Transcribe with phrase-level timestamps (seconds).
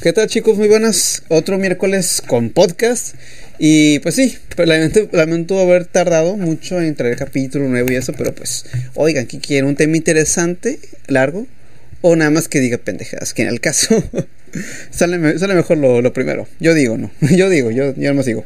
[0.00, 0.56] ¿Qué tal chicos?
[0.56, 1.24] Muy buenas.
[1.26, 3.16] Otro miércoles con podcast.
[3.58, 8.32] Y pues sí, lamento, lamento haber tardado mucho en traer capítulo nuevo y eso, pero
[8.32, 8.64] pues,
[8.94, 9.68] oigan, ¿qué quieren?
[9.68, 11.48] ¿Un tema interesante, largo?
[12.00, 14.04] O nada más que diga pendejadas, que en el caso
[14.92, 16.46] sale, mejor lo, lo, primero.
[16.60, 17.10] Yo digo, no.
[17.36, 18.44] Yo digo, yo, yo no digo.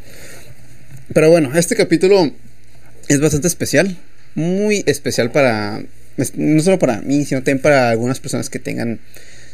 [1.13, 2.33] Pero bueno, este capítulo
[3.09, 3.99] es bastante especial.
[4.35, 5.83] Muy especial para,
[6.35, 9.01] no solo para mí, sino también para algunas personas que tengan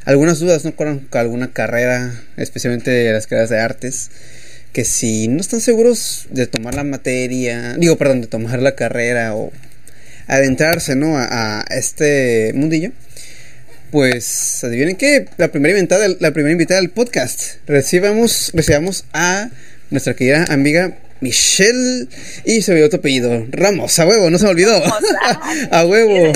[0.08, 0.74] algunas dudas ¿no?
[0.74, 4.10] con alguna carrera, especialmente las carreras de artes,
[4.72, 9.34] que si no están seguros de tomar la materia, digo, perdón, de tomar la carrera
[9.34, 9.52] o
[10.26, 11.18] adentrarse, ¿no?
[11.18, 12.92] A, a este mundillo,
[13.90, 19.50] pues adivinen que la primera invitada, la primera invitada del podcast, recibamos, recibamos a
[19.90, 22.06] nuestra querida amiga Michelle
[22.44, 23.46] y se olvidó tu apellido.
[23.50, 24.82] Ramos, a huevo, no se me olvidó.
[25.70, 26.32] a huevo.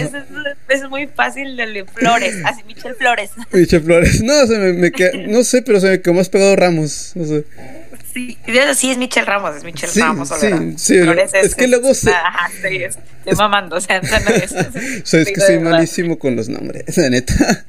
[0.68, 3.30] Es, muy fácil de Flores, así Michelle Flores.
[3.52, 4.22] Michelle Flores.
[4.22, 7.12] No, se me, me queda, no sé, pero se me quedó más pegado Ramos.
[7.14, 7.44] No sé.
[8.12, 8.36] Sí,
[8.74, 10.28] sí es Michelle Ramos, es Michelle sí, Ramos.
[10.28, 12.10] Sí, sí, Flores es, es, que luego se...
[12.10, 14.50] Ajá, sí, es, estoy mamando, o sea, no es.
[15.04, 17.64] so, es que soy malísimo con los nombres, la neta.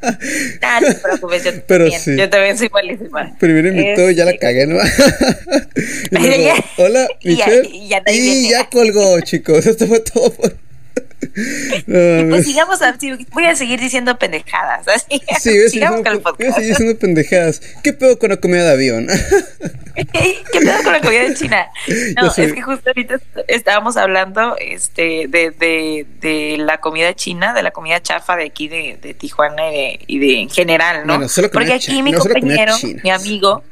[0.61, 2.17] Ah, no te preocupes, yo pero también, sí.
[2.17, 3.35] yo también soy malísima.
[3.39, 4.77] Primero invitó y ya la cagué, ¿no?
[6.11, 7.69] y luego, hola, Michelle.
[7.69, 10.57] Y ya, y ya, y ya colgó, chicos, esto fue todo por...
[11.87, 12.95] No, y pues sigamos, a,
[13.31, 14.87] voy a seguir diciendo pendejadas.
[14.87, 16.39] Así, sí, sigamos con el podcast.
[16.39, 17.61] Voy a seguir diciendo pendejadas.
[17.83, 19.07] ¿Qué pedo con la comida de avión?
[19.95, 21.67] ¿Qué pedo con la comida de China?
[22.19, 27.63] No, es que justo ahorita estábamos hablando este, de, de, de, la comida china, de
[27.63, 31.13] la comida chafa de aquí de, de Tijuana y de, y de en general, ¿no?
[31.15, 33.63] Bueno, solo Porque aquí china, mi no compañero, mi amigo,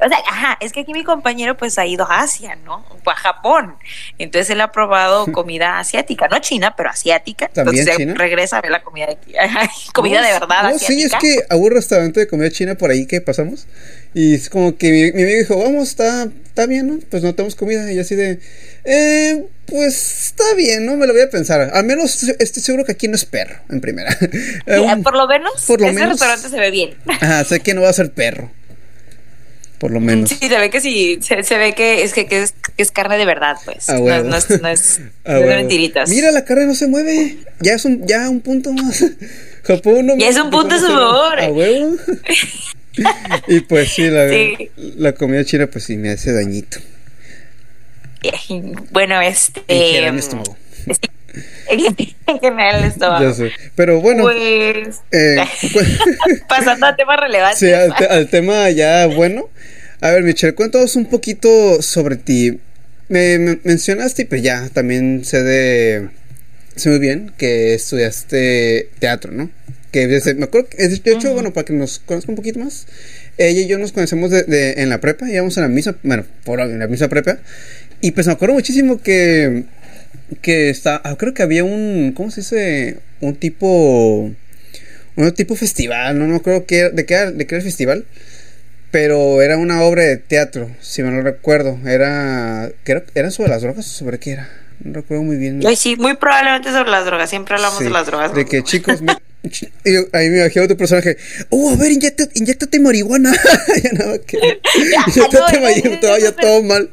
[0.00, 2.84] o sea, ajá, es que aquí mi compañero pues ha ido a Asia, ¿no?
[3.04, 3.76] A Japón.
[4.18, 7.48] Entonces él ha probado comida asiática, no china, pero asiática.
[7.48, 8.14] ¿También Entonces china?
[8.14, 9.34] regresa a ver la comida de aquí.
[9.94, 10.86] comida no, de verdad no, asiática.
[10.86, 13.66] Sí, es que hubo un restaurante de comida china por ahí que pasamos.
[14.14, 16.98] Y es como que mi, mi amigo dijo, vamos, está, está bien, ¿no?
[17.10, 17.90] Pues no tenemos comida.
[17.92, 18.40] Y así de,
[18.84, 20.96] eh, pues está bien, ¿no?
[20.96, 21.70] Me lo voy a pensar.
[21.72, 24.16] Al menos estoy seguro que aquí no es perro, en primera.
[24.66, 26.94] Sí, um, por lo menos, por lo ese menos, restaurante se ve bien.
[27.06, 28.50] Ajá, sé que no va a ser perro.
[29.82, 30.30] Por lo menos.
[30.30, 32.92] Sí, se ve que sí, se, se ve que es que, que, es, que, es,
[32.92, 33.88] carne de verdad, pues.
[33.88, 34.22] Ah, no, bueno.
[34.30, 35.56] no, es, no es, ah, no bueno.
[35.56, 36.08] mentiritas.
[36.08, 37.38] Mira, la carne no se mueve.
[37.58, 39.04] Ya es un, ya un punto más.
[39.64, 41.40] Japón no Ya es un punto a su favor.
[41.40, 41.96] A huevo.
[43.48, 44.70] y pues sí la, Sí.
[44.76, 46.78] la comida china, pues sí me hace dañito.
[48.92, 49.62] Bueno, este.
[51.68, 53.24] En general, estómago.
[53.24, 53.52] Ya sé.
[53.74, 54.24] Pero bueno.
[54.24, 55.00] Pues.
[55.12, 55.36] eh,
[56.48, 57.58] pasando a temas relevantes.
[57.58, 59.48] sí, al, te- al tema ya bueno.
[60.00, 62.58] A ver, Michelle, cuéntanos un poquito sobre ti.
[63.08, 66.08] Me, me mencionaste, y pues ya, también sé de.
[66.74, 69.50] Sé muy bien que estudiaste teatro, ¿no?
[69.90, 71.34] Que desde- me acuerdo que, de hecho, Uh -huh.
[71.34, 72.86] bueno, para que nos conozca un poquito más,
[73.36, 76.24] ella y yo nos conocemos de, de- en la prepa, íbamos en la misma, bueno,
[76.44, 77.38] por en la misma prepa,
[78.00, 79.64] y pues me acuerdo muchísimo que,
[80.40, 82.98] que está, ah, creo que había un, ¿cómo se dice?
[83.20, 84.30] Un tipo,
[85.16, 88.04] un tipo festival, no me acuerdo qué, de, qué era, de qué era el festival,
[88.90, 93.50] pero era una obra de teatro, si me lo recuerdo, era, que era, ¿era sobre
[93.50, 94.48] las drogas o sobre qué era?
[94.84, 95.60] No recuerdo muy bien.
[95.64, 97.30] Ay, sí, muy probablemente sobre las drogas.
[97.30, 98.34] Siempre hablamos Sí, de las drogas.
[98.34, 99.00] De que chicos,
[99.42, 101.16] y yo- ahí me imagino otro personaje.
[101.50, 103.32] Oh, a ver, inyecta- inyectate marihuana.
[103.82, 104.36] ya nada que.
[104.36, 106.90] Inyectate no, marihuana, ya no, todo mal.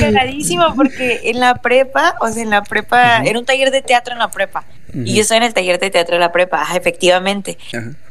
[0.00, 4.12] Cagadísimo porque en la prepa, o sea, en la prepa, era un taller de teatro
[4.12, 4.64] en la prepa.
[4.92, 7.58] Y yo estoy en el taller de teatro de la prepa, ajá, efectivamente.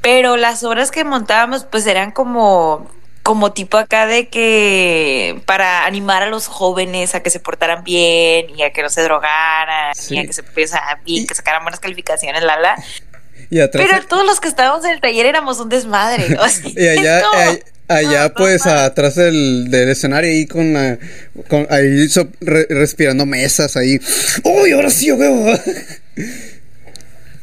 [0.01, 2.89] Pero las obras que montábamos, pues eran como
[3.21, 8.47] como tipo acá de que para animar a los jóvenes a que se portaran bien
[8.57, 10.15] y a que no se drogaran Sí.
[10.15, 12.75] y a que se pensaran bien, Y- que sacaran buenas calificaciones, la la.
[13.49, 13.85] Y atrás.
[13.89, 16.37] Pero todos los que estábamos en el taller éramos un desmadre.
[16.39, 17.21] O sea, y allá,
[17.87, 20.97] allá no, no pues atrás del, del escenario ahí con, la-
[21.47, 23.99] con ahí so- re- respirando mesas ahí.
[24.43, 25.51] ¡Uy, ahora sí, huevo!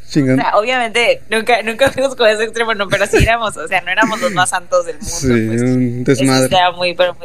[0.07, 0.43] O Chingando.
[0.43, 3.91] sea, obviamente nunca, nunca fuimos con ese extremo, no, pero sí éramos, o sea, no
[3.91, 5.11] éramos los más santos del mundo.
[5.17, 5.63] Sí, pues.
[5.63, 6.57] un desmadre.
[6.77, 7.17] muy, pero,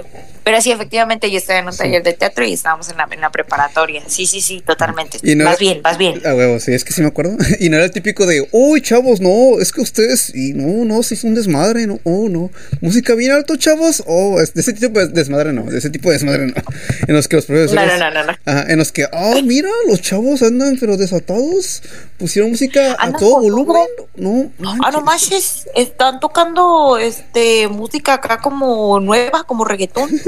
[0.43, 3.21] pero sí, efectivamente, yo estaba en un taller de teatro y estábamos en la, en
[3.21, 4.01] la preparatoria.
[4.07, 5.19] Sí, sí, sí, totalmente.
[5.21, 6.21] Y no vas era- bien, vas bien.
[6.25, 7.37] A huevo, sí, es que sí me acuerdo.
[7.59, 11.03] Y no era el típico de, uy, chavos, no, es que ustedes, y no, no,
[11.03, 12.49] sí es un desmadre, no, oh, no.
[12.81, 16.09] Música bien alto, chavos, oh, es de ese tipo de desmadre no, de ese tipo
[16.09, 16.53] de desmadre no.
[17.07, 17.87] En los que los profesores.
[17.87, 18.37] No, no, no, no, no.
[18.45, 21.83] Ajá, en los que, ah, mira, los chavos andan pero desatados,
[22.17, 23.87] pusieron música a Andan todo con volumen.
[24.15, 24.51] No,
[24.83, 30.09] Ah, no manches, están tocando este música acá como nueva, como reggaetón.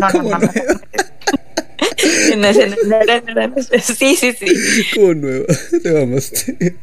[2.38, 2.64] No, no,
[3.36, 3.56] no, no.
[3.82, 4.46] Sí, sí, sí.
[4.96, 5.46] Como nueva,
[5.84, 6.76] te mamaste.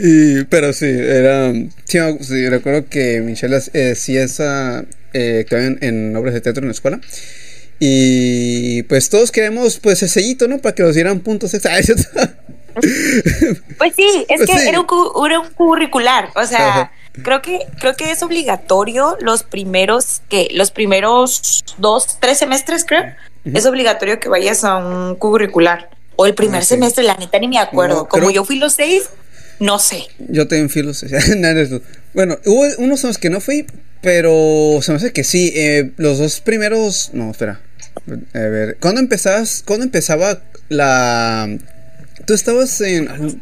[0.00, 1.52] Y, pero sí, era.
[1.84, 6.72] Sí, sí, recuerdo que Michelle eh, esa, eh, en, en obras de teatro en la
[6.72, 7.00] escuela.
[7.80, 10.58] Y pues todos queremos pues el sellito, ¿no?
[10.58, 11.78] Para que nos dieran puntos extra.
[13.78, 14.86] Pues sí, es pues que Era, un,
[15.26, 16.90] era, un, curricular, o sea,
[17.22, 23.04] creo que creo que es obligatorio los primeros que los primeros dos, tres semestres, creo,
[23.44, 25.90] es obligatorio que vayas a un curricular
[26.20, 28.08] o el primer ah, semestre, la neta ni me acuerdo.
[28.08, 29.04] Como yo fui los seis,
[29.60, 30.02] no sé.
[30.18, 31.12] Yo también fui los seis.
[32.12, 33.66] bueno, hubo unos años que no fui,
[34.02, 35.52] pero se me hace que sí.
[35.54, 37.60] Eh, los dos primeros, no, espera.
[38.34, 39.62] A ver, ¿cuándo empezabas?
[39.64, 41.48] ¿Cuándo empezaba la
[42.26, 43.40] ¿Tú estabas en...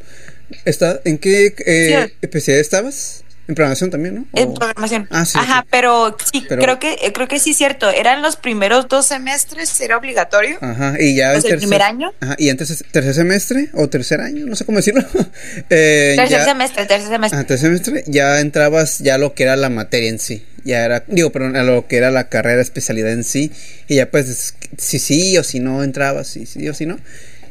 [0.65, 3.25] Está, ¿En qué eh, especialidad estabas?
[3.49, 4.27] En programación también, ¿no?
[4.33, 5.07] En programación.
[5.11, 7.89] Ah, sí, Ajá, pero sí, creo que eh, creo que sí es cierto.
[7.91, 10.59] Eran los primeros dos semestres, era obligatorio.
[10.61, 11.33] Ajá, y ya.
[11.33, 12.13] el primer año.
[12.21, 15.05] Ajá, y antes, tercer semestre o tercer año, no sé cómo decirlo.
[15.71, 17.39] eh, tercer semestre, tercer semestre.
[17.39, 20.45] Ah, tercer semestre, ya entrabas ya lo que era la materia en sí.
[20.65, 23.53] Ya era, digo, perdón, a lo que era la carrera, especialidad en sí.
[23.87, 26.99] Y ya pues, si sí o si no entrabas, si sí o si no.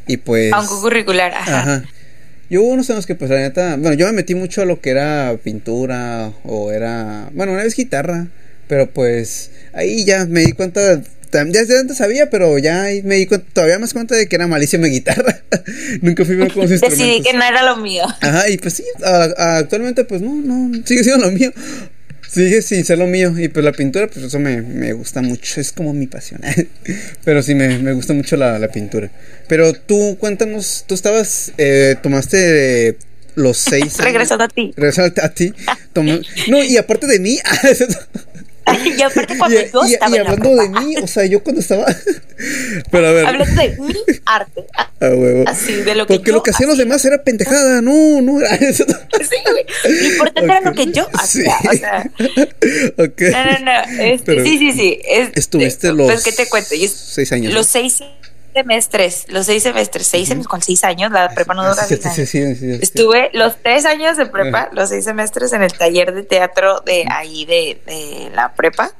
[0.07, 0.53] Y pues.
[0.53, 1.59] Aunque curricular, ajá.
[1.59, 1.83] ajá.
[2.49, 3.75] Yo hubo unos años que, pues, la neta.
[3.77, 7.29] Bueno, yo me metí mucho a lo que era pintura o era.
[7.33, 8.27] Bueno, una vez guitarra.
[8.67, 9.51] Pero pues.
[9.73, 11.01] Ahí ya me di cuenta.
[11.31, 14.47] Ya desde antes sabía, pero ya me di cuenta, todavía más cuenta de que era
[14.47, 15.41] malísima guitarra.
[16.01, 16.97] Nunca fui bien con instrumentos.
[16.97, 18.05] Decidí que no era lo mío.
[18.21, 21.51] Ajá, y pues sí, actualmente pues no, no, sigue siendo lo mío.
[22.35, 23.33] Sigue sin ser lo mío.
[23.39, 25.61] Y pues la pintura, pues eso me, me gusta mucho.
[25.61, 26.41] Es como mi pasión.
[27.23, 29.09] Pero sí, me, me gusta mucho la, la, pintura.
[29.47, 32.97] Pero tú, cuéntanos, tú estabas, eh, tomaste
[33.35, 33.97] los seis.
[34.03, 34.73] Regresando a ti.
[34.75, 35.53] Regresando a ti.
[36.49, 37.39] no, y aparte de mí.
[38.97, 41.85] y aparte cuando y, yo estaba y, hablando de mí, o sea, yo cuando estaba.
[42.91, 43.25] Pero a ver.
[43.25, 43.95] Hablando de mi
[44.25, 44.65] arte.
[44.99, 45.43] A huevo.
[45.47, 47.81] Así, de lo que Porque lo que hacían los demás era pendejada.
[47.81, 48.85] No, no era eso.
[48.85, 49.65] Sí, güey.
[49.83, 51.57] Lo importante era lo que yo hacía.
[51.69, 52.11] O sea.
[52.97, 53.21] Ok.
[53.21, 54.01] No, no, no.
[54.01, 54.99] Este, sí, sí, sí.
[55.07, 56.07] Este, estuviste los.
[56.07, 56.75] Pues, ¿qué te cuento?
[56.75, 57.53] Yo, seis años.
[57.53, 58.01] Los seis
[58.55, 62.33] semestres, los seis semestres, seis años con seis años, la prepa no dura seis años.
[62.81, 67.05] Estuve los tres años de prepa, los seis semestres en el taller de teatro de
[67.11, 68.91] ahí de, de la prepa.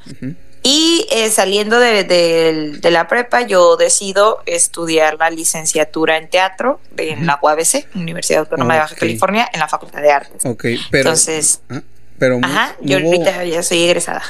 [0.67, 7.27] Y eh, saliendo de, de, la prepa, yo decido estudiar la licenciatura en teatro en
[7.27, 10.43] la UABC, Universidad Autónoma de Baja California, en la Facultad de Artes.
[10.43, 11.09] Ok, pero.
[11.09, 11.61] Entonces.
[11.69, 11.81] ¿ah?
[12.17, 14.21] Pero Ajá, yo ahorita ya soy egresada.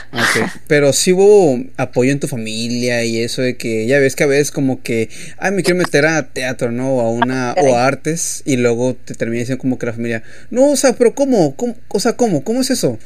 [0.67, 4.27] Pero sí hubo apoyo en tu familia y eso de que ya ves que a
[4.27, 6.95] veces como que, ay, me quiero meter a teatro, ¿no?
[6.95, 10.23] O a una, o a artes y luego te termina diciendo como que la familia,
[10.49, 11.55] no, o sea, pero ¿cómo?
[11.55, 11.75] ¿Cómo?
[11.89, 12.43] O sea, ¿cómo?
[12.43, 12.97] ¿Cómo es eso?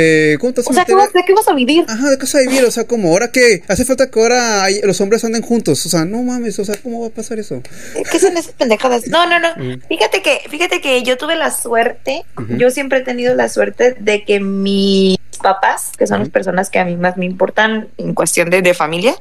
[0.00, 1.84] Eh, ¿Cómo o sea, ¿de qué vas a vivir?
[1.88, 2.64] Ajá, ¿de qué vas a vivir?
[2.64, 5.84] O sea, como ahora que hace falta que ahora los hombres anden juntos.
[5.86, 7.60] O sea, no mames, o sea, ¿cómo va a pasar eso?
[8.12, 9.08] ¿Qué son esas pendejadas?
[9.08, 9.48] No, no, no.
[9.88, 14.24] Fíjate que, fíjate que yo tuve la suerte, yo siempre he tenido la suerte de
[14.24, 18.50] que mis papás, que son las personas que a mí más me importan en cuestión
[18.50, 19.16] de, de familia,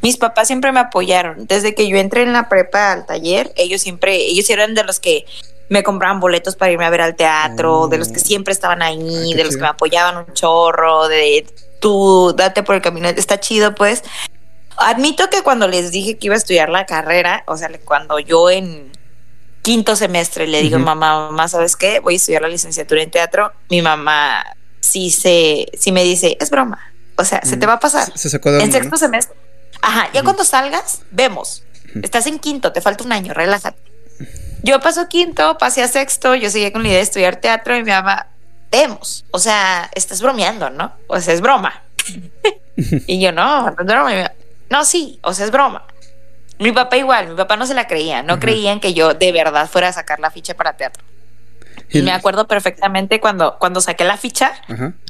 [0.00, 1.46] mis papás siempre me apoyaron.
[1.46, 5.00] Desde que yo entré en la prepa al taller, ellos siempre, ellos eran de los
[5.00, 5.26] que
[5.68, 8.24] me compraban boletos para irme a ver al teatro, de los que oh.
[8.24, 11.46] siempre estaban ahí, de los que me apoyaban un chorro, de
[11.80, 14.02] tú date por el camino, está chido pues.
[14.76, 18.50] Admito que cuando les dije que iba a estudiar la carrera, o sea, cuando yo
[18.50, 18.90] en
[19.62, 22.00] quinto semestre le digo, mamá, mamá, ¿sabes qué?
[22.00, 24.44] Voy a estudiar la licenciatura en teatro, mi mamá
[24.80, 26.78] sí se, sí me dice, es broma.
[27.16, 28.12] O sea, se te va a pasar.
[28.12, 29.36] en sexto semestre.
[29.80, 31.64] Ajá, ya cuando salgas, vemos.
[32.02, 33.78] Estás en quinto, te falta un año, relájate.
[34.64, 37.82] Yo paso quinto, pasé a sexto, yo seguía con la idea de estudiar teatro y
[37.84, 38.28] mi mamá,
[38.70, 40.94] vemos, o sea, estás bromeando, ¿no?
[41.06, 41.82] O sea, es broma.
[43.06, 44.32] y yo, no, no es broma.
[44.70, 45.84] No, sí, o sea, es broma.
[46.58, 49.68] Mi papá igual, mi papá no se la creía, no creían que yo de verdad
[49.68, 51.04] fuera a sacar la ficha para teatro.
[51.90, 54.52] Y me acuerdo perfectamente cuando, cuando saqué la ficha,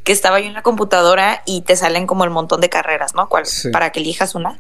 [0.04, 3.28] que estaba yo en la computadora y te salen como el montón de carreras, ¿no?
[3.28, 4.58] ¿Cuál, Para que elijas una.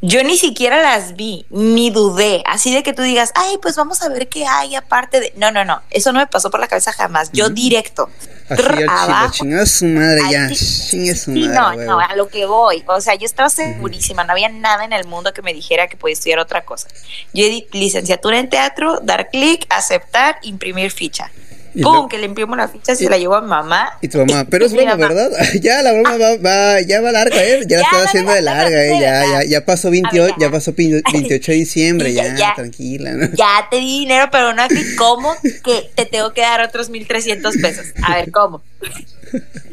[0.00, 2.42] Yo ni siquiera las vi, ni dudé.
[2.46, 5.32] Así de que tú digas, ay, pues vamos a ver qué hay aparte de.
[5.36, 5.82] No, no, no.
[5.90, 7.30] Eso no me pasó por la cabeza jamás.
[7.32, 8.08] Yo directo.
[8.48, 10.48] Así abajo, su madre ya.
[10.54, 11.48] su madre.
[11.48, 12.84] No, no, a lo que voy.
[12.86, 14.22] O sea, yo estaba segurísima.
[14.22, 16.88] No había nada en el mundo que me dijera que podía estudiar otra cosa.
[17.32, 21.32] Yo di licenciatura en teatro, dar clic, aceptar, imprimir ficha.
[21.82, 22.08] ¡Pum!
[22.08, 23.98] Que le imprimo la ficha, se la llevo a mamá.
[24.00, 25.30] Y tu mamá, pero es broma, ¿verdad?
[25.60, 27.60] ya la broma va, va, ya va larga, ¿eh?
[27.66, 29.00] Ya, la está haciendo de larga, ¿eh?
[29.00, 33.28] Ya, ya, ya pasó 28, ya pasó 28 de diciembre, ya, ya, tranquila, ¿no?
[33.34, 34.64] Ya te di dinero, pero no
[34.96, 37.86] ¿cómo que te tengo que dar otros 1300 pesos?
[38.02, 38.62] A ver, ¿cómo?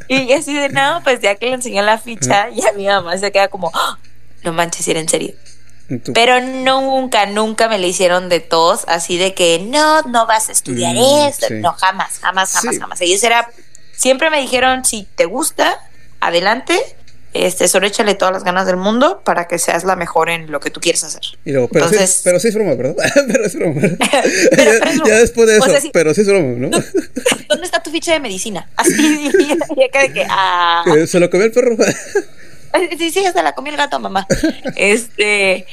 [0.07, 3.31] y así de, no, pues ya que le enseñó la ficha, ya mi mamá se
[3.31, 3.97] queda como, ¡Ah!
[4.43, 5.33] no manches, era en serio.
[6.13, 10.51] Pero nunca, nunca me le hicieron de tos, así de que no, no vas a
[10.51, 11.47] estudiar mm, eso.
[11.55, 13.01] No, jamás, jamás, jamás, jamás.
[13.01, 13.49] Ellos era,
[13.95, 15.79] siempre me dijeron, si te gusta,
[16.19, 16.79] adelante,
[17.33, 20.59] este, solo échale todas las ganas del mundo para que seas la mejor en lo
[20.59, 21.21] que tú quieres hacer.
[21.45, 22.95] Y luego, pero, sí, pero sí es broma, ¿verdad?
[23.27, 23.81] pero es broma.
[24.51, 26.69] pero, ya, ya, después de eso, pero sí es broma, ¿no?
[27.49, 28.69] ¿Dónde está tu ficha de medicina?
[28.75, 29.55] Así, ya,
[29.91, 30.83] ya de que, ah.
[31.07, 31.77] Se lo comió el perro.
[32.97, 34.27] Sí, sí, hasta la comió el gato, mamá.
[34.75, 35.65] Este,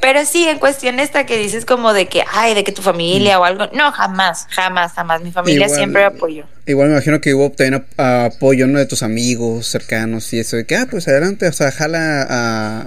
[0.00, 3.38] pero sí, en cuestión esta que dices como de que, ay, de que tu familia
[3.38, 3.66] o algo.
[3.72, 5.22] No, jamás, jamás, jamás.
[5.22, 6.44] Mi familia siempre apoyó.
[6.66, 8.78] Igual me imagino que hubo también apoyo ¿no?
[8.78, 12.26] de tus amigos cercanos y eso, de que, ah, pues adelante, o sea, jala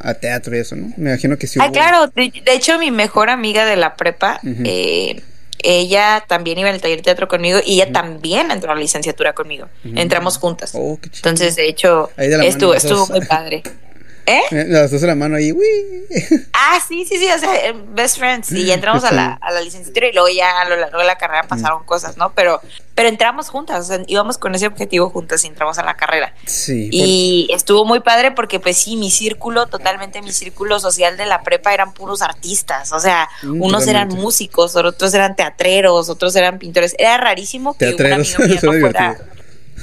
[0.04, 0.94] a, teatro y eso, ¿no?
[0.98, 1.60] Me imagino que sí.
[1.62, 5.22] Ah, claro, de, hecho, mi mejor amiga de la prepa, eh,
[5.60, 8.82] ella también iba en el taller de teatro conmigo y ella también entró a la
[8.82, 9.68] licenciatura conmigo.
[9.84, 10.72] Entramos juntas.
[10.74, 13.64] Oh, Entonces, de hecho, estuvo, estuvo muy padre.
[14.26, 14.42] ¿Eh?
[14.52, 14.66] ¿Eh?
[14.66, 15.66] Dos de la mano ahí, uy.
[16.54, 18.52] Ah, sí, sí, sí, o sea, eh, best friends.
[18.52, 21.18] Y entramos a la, a la licenciatura y luego ya a lo largo de la
[21.18, 22.32] carrera pasaron cosas, ¿no?
[22.34, 22.62] Pero,
[22.96, 26.34] pero entramos juntas, o sea, íbamos con ese objetivo juntas y entramos a la carrera.
[26.46, 26.88] Sí.
[26.92, 31.44] Y estuvo muy padre porque, pues sí, mi círculo, totalmente mi círculo social de la
[31.44, 32.94] prepa eran puros artistas.
[32.94, 36.96] O sea, mm, unos eran músicos, otros eran teatreros, otros eran pintores.
[36.98, 38.36] Era rarísimo que teatreros.
[38.36, 39.18] una amiga mía no fuera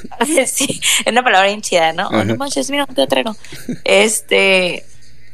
[0.47, 2.07] sí, es una palabra bien chida, ¿no?
[2.09, 3.35] Oh, no manches, mira un teatrero.
[3.83, 4.85] Este,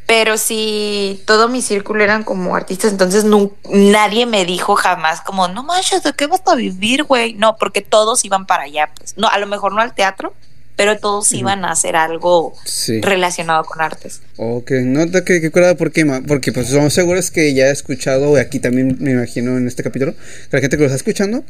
[0.08, 5.50] pero sí, todo mi círculo eran como artistas, entonces no, nadie me dijo jamás como,
[5.50, 7.34] no manches, ¿de qué vas a vivir, güey?
[7.34, 9.18] No, porque todos iban para allá, pues.
[9.18, 10.34] No, a lo mejor no al teatro,
[10.78, 12.54] pero todos iban a hacer algo
[13.02, 14.22] relacionado con artes.
[14.38, 16.06] Ok, no te que, que ¿por qué?
[16.26, 20.14] Porque pues somos seguros que ya he escuchado, aquí también me imagino en este capítulo,
[20.14, 21.44] que la gente que lo está escuchando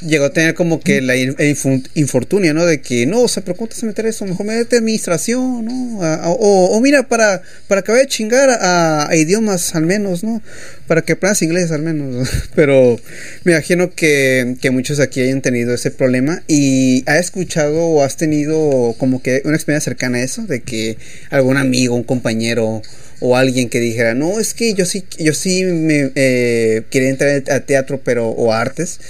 [0.00, 2.64] llegó a tener como que la infortunia, ¿no?
[2.66, 4.24] De que, no, o sea, pero ¿cómo a meter eso?
[4.24, 5.98] Mejor métete administración, ¿no?
[6.26, 10.42] o, mira, para, para acabar de chingar a, idiomas al menos, ¿no?
[10.86, 12.28] Para que aprendas inglés al menos.
[12.54, 12.98] pero
[13.44, 18.16] me imagino que, que muchos aquí hayan tenido ese problema y has escuchado o has
[18.16, 20.96] tenido como que una experiencia cercana a eso, de que
[21.30, 22.82] algún amigo, un compañero
[23.20, 27.42] o alguien que dijera, no, es que yo sí, yo sí me eh, quería entrar
[27.50, 29.00] a teatro pero o a artes,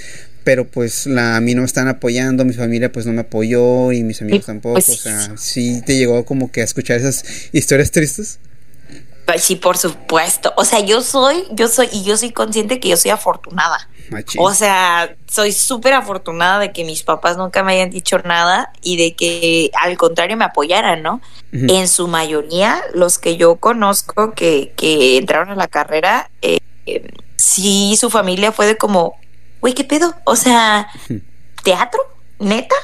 [0.45, 3.91] pero pues la, a mí no me están apoyando, mi familia pues no me apoyó
[3.91, 7.25] y mis amigos tampoco, pues o sea, sí te llegó como que a escuchar esas
[7.51, 8.39] historias tristes.
[9.25, 10.53] Pues sí, por supuesto.
[10.55, 13.89] O sea, yo soy, yo soy, y yo soy consciente que yo soy afortunada.
[14.37, 18.97] O sea, soy súper afortunada de que mis papás nunca me hayan dicho nada y
[18.97, 21.21] de que al contrario me apoyaran, ¿no?
[21.51, 27.09] En su mayoría, los que yo conozco que, que entraron a la carrera, eh, eh,
[27.35, 29.15] sí, su familia fue de como,
[29.65, 30.13] güey, ¿qué pedo?
[30.25, 30.89] O sea,
[31.63, 31.99] ¿teatro?
[32.37, 32.75] ¿Neta?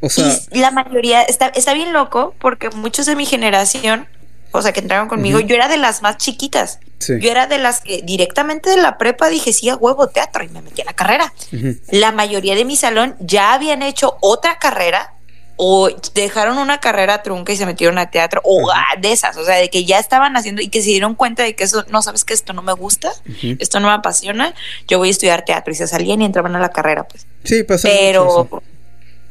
[0.00, 4.08] O sea, y la mayoría está, está bien loco porque muchos de mi generación,
[4.50, 6.80] o sea, que entraron conmigo, yo era de las más chiquitas.
[7.06, 10.48] Yo era de las que directamente de la prepa dije, sí, a huevo teatro y
[10.48, 11.34] me metí a la carrera.
[11.90, 15.11] La mayoría de mi salón ya habían hecho otra carrera
[15.64, 19.58] o dejaron una carrera trunca y se metieron a teatro, o de esas, o sea,
[19.58, 22.24] de que ya estaban haciendo y que se dieron cuenta de que eso, no sabes
[22.24, 23.12] que esto no me gusta,
[23.60, 24.54] esto no me apasiona,
[24.88, 25.72] yo voy a estudiar teatro.
[25.72, 27.28] Y se salían y entraban a la carrera, pues.
[27.44, 27.86] Sí, pasó.
[27.86, 28.48] Pero,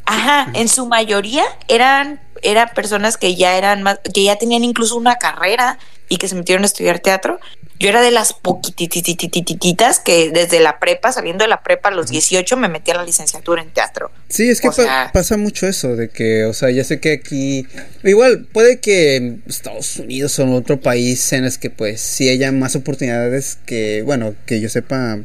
[0.06, 4.96] ajá, en su mayoría eran, eran personas que ya eran más, que ya tenían incluso
[4.96, 5.80] una carrera
[6.12, 7.40] y que se metieron a estudiar teatro
[7.82, 12.12] yo era de las poquitititititas que desde la prepa, saliendo de la prepa a los
[12.12, 14.12] 18, me metí a la licenciatura en teatro.
[14.30, 14.70] Sí, es que
[15.12, 17.66] pasa mucho eso, de que, o sea, ya sé que aquí,
[18.04, 22.76] igual, puede que Estados Unidos o otro país en el que pues sí haya más
[22.76, 25.18] oportunidades que, bueno, que yo sepa,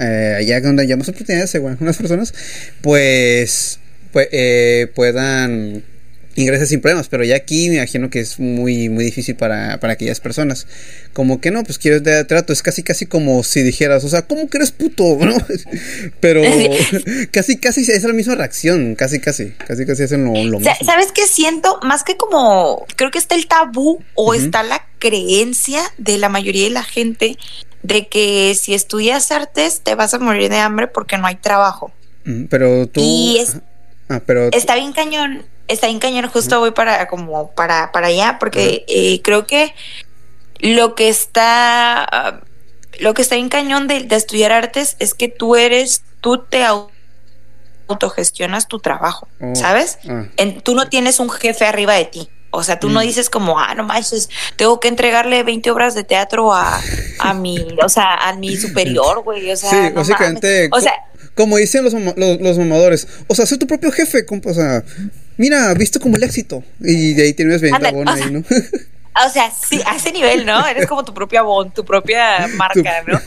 [0.00, 2.34] eh, allá donde haya más oportunidades, según algunas personas,
[2.82, 3.78] pues,
[4.10, 5.84] pues eh, puedan
[6.38, 9.94] ingresas sin problemas, pero ya aquí me imagino que es muy, muy difícil para, para
[9.94, 10.66] aquellas personas.
[11.12, 14.22] Como que no, pues quieres de trato, es casi, casi como si dijeras, o sea,
[14.22, 15.16] ¿cómo que eres puto?
[15.20, 15.36] ¿No?
[16.20, 16.42] Pero
[17.32, 20.74] casi, casi es la misma reacción, casi, casi, casi, casi hacen lo, lo mismo.
[20.84, 21.80] ¿Sabes qué siento?
[21.82, 26.64] Más que como, creo que está el tabú o está la creencia de la mayoría
[26.64, 27.36] de la gente
[27.82, 31.92] de que si estudias artes te vas a morir de hambre porque no hay trabajo.
[32.50, 33.00] Pero tú...
[33.02, 33.40] Y
[34.08, 34.50] ah, pero...
[34.52, 39.20] Está bien cañón está bien cañón, justo voy para como para, para allá, porque eh,
[39.22, 39.74] creo que
[40.60, 42.42] lo que está
[42.98, 46.64] lo que está bien cañón de, estudiar artes es que tú eres, tú te
[47.86, 49.98] autogestionas tu trabajo, oh, ¿sabes?
[50.08, 50.26] Ah.
[50.64, 52.28] tú no tienes un jefe arriba de ti.
[52.50, 53.02] O sea, tú no mm.
[53.02, 56.80] dices como, ah, no manches, tengo que entregarle 20 obras de teatro a,
[57.18, 59.50] a mi, o sea, a mi superior, güey.
[59.50, 60.94] O sea, sí, básicamente, o sea,
[61.34, 64.82] como dicen los, los, los, mamadores, o sea, sé tu propio jefe, o sea,
[65.38, 66.62] mira, visto como el éxito.
[66.80, 68.44] Y de ahí tienes bien la ahí, ¿no?
[69.26, 70.64] O sea, sí, a ese nivel, ¿no?
[70.64, 73.18] Eres como tu propia bon, tu propia marca, ¿no?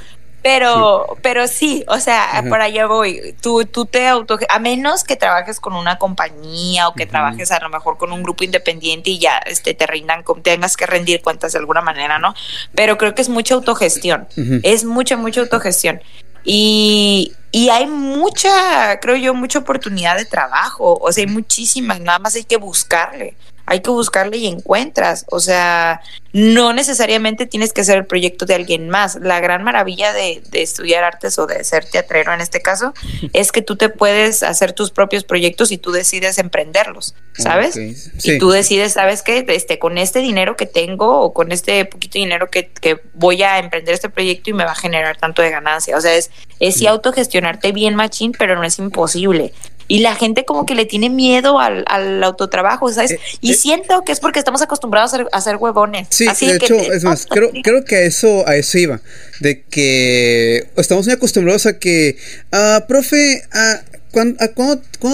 [0.44, 3.36] Pero, pero sí, o sea, por allá voy.
[3.42, 7.60] Tú, tú te auto, a menos que trabajes con una compañía o que trabajes a
[7.60, 11.52] lo mejor con un grupo independiente y ya este, te rindan, tengas que rendir cuentas
[11.52, 12.34] de alguna manera, ¿no?
[12.74, 14.28] Pero creo que es mucha autogestión.
[14.64, 16.02] Es mucha, mucha autogestión.
[16.44, 20.98] Y, y hay mucha, creo yo, mucha oportunidad de trabajo.
[21.02, 23.36] O sea, hay muchísimas, nada más hay que buscarle
[23.72, 25.26] hay que buscarle y encuentras.
[25.32, 26.02] O sea,
[26.34, 29.16] no necesariamente tienes que hacer el proyecto de alguien más.
[29.16, 32.94] La gran maravilla de, estudiar artes o de ser teatrero en este caso
[33.34, 37.78] es que tú te puedes hacer tus propios proyectos y tú decides emprenderlos, ¿sabes?
[37.78, 39.46] Y tú decides, ¿sabes qué?
[39.48, 43.58] Este, con este dinero que tengo o con este poquito dinero que, que, voy a
[43.60, 45.96] emprender este proyecto y me va a generar tanto de ganancia.
[45.96, 49.54] O sea, es, es sí autogestionarte bien, machín, pero no es imposible
[49.92, 53.12] y la gente como que le tiene miedo al, al autotrabajo, ¿sabes?
[53.12, 53.56] Eh, y eh.
[53.56, 56.08] siento que es porque estamos acostumbrados a, hacer huevones.
[56.10, 59.02] Sí, de hecho, es más, creo, creo que a eso, a eso iba,
[59.42, 62.16] de que estamos muy acostumbrados a que,
[62.54, 64.38] ah, profe, ah, ¿Cuándo,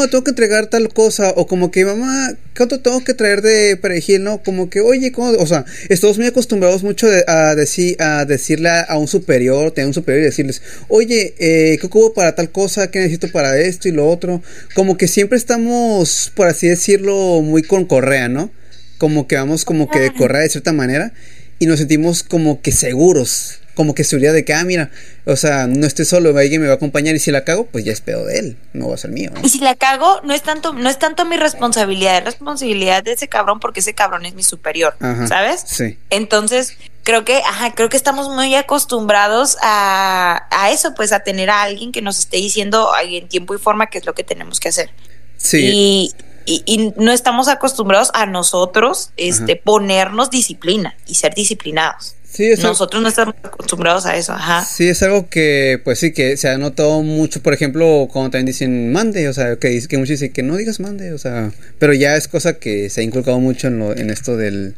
[0.10, 1.30] tengo que entregar tal cosa?
[1.36, 4.24] O como que, mamá, ¿cuánto tengo que traer de perejil?
[4.24, 4.42] ¿No?
[4.42, 5.30] Como que, oye, ¿cómo?
[5.38, 9.94] O sea, estamos muy acostumbrados mucho a, decir, a decirle a un superior, tener un
[9.94, 12.89] superior y decirles, oye, eh, ¿qué ocupo para tal cosa?
[12.89, 14.42] ¿Qué necesito para esto y lo otro?
[14.74, 18.51] Como que siempre estamos, por así decirlo, muy con correa, ¿no?
[18.98, 21.13] Como que vamos como que de correa de cierta manera
[21.60, 24.90] y nos sentimos como que seguros como que seguridad de que, ah, mira,
[25.26, 27.86] o sea, no estoy solo, alguien me va a acompañar y si la cago, pues
[27.86, 29.32] ya es pedo de él, no va a ser mío.
[29.44, 33.14] Y si la cago, no es tanto, no es tanto mi responsabilidad, es responsabilidad de
[33.14, 35.64] ese cabrón porque ese cabrón es mi superior, ¿sabes?
[35.68, 36.00] Sí.
[36.10, 41.52] Entonces, creo que, ajá, creo que estamos muy acostumbrados a, a eso, pues a tener
[41.52, 44.60] a alguien que nos esté diciendo en tiempo y forma qué es lo que tenemos
[44.60, 44.90] que hacer.
[45.38, 46.12] Sí.
[46.46, 52.17] Y, y, no estamos acostumbrados a nosotros este, ponernos disciplina y ser disciplinados.
[52.62, 54.64] Nosotros no estamos acostumbrados a eso, ajá.
[54.64, 58.46] Sí, es algo que, pues sí, que se ha notado mucho, por ejemplo, cuando también
[58.46, 61.94] dicen mande, o sea, que, que muchos dicen que no digas mande, o sea, pero
[61.94, 64.76] ya es cosa que se ha inculcado mucho en, lo, en esto del,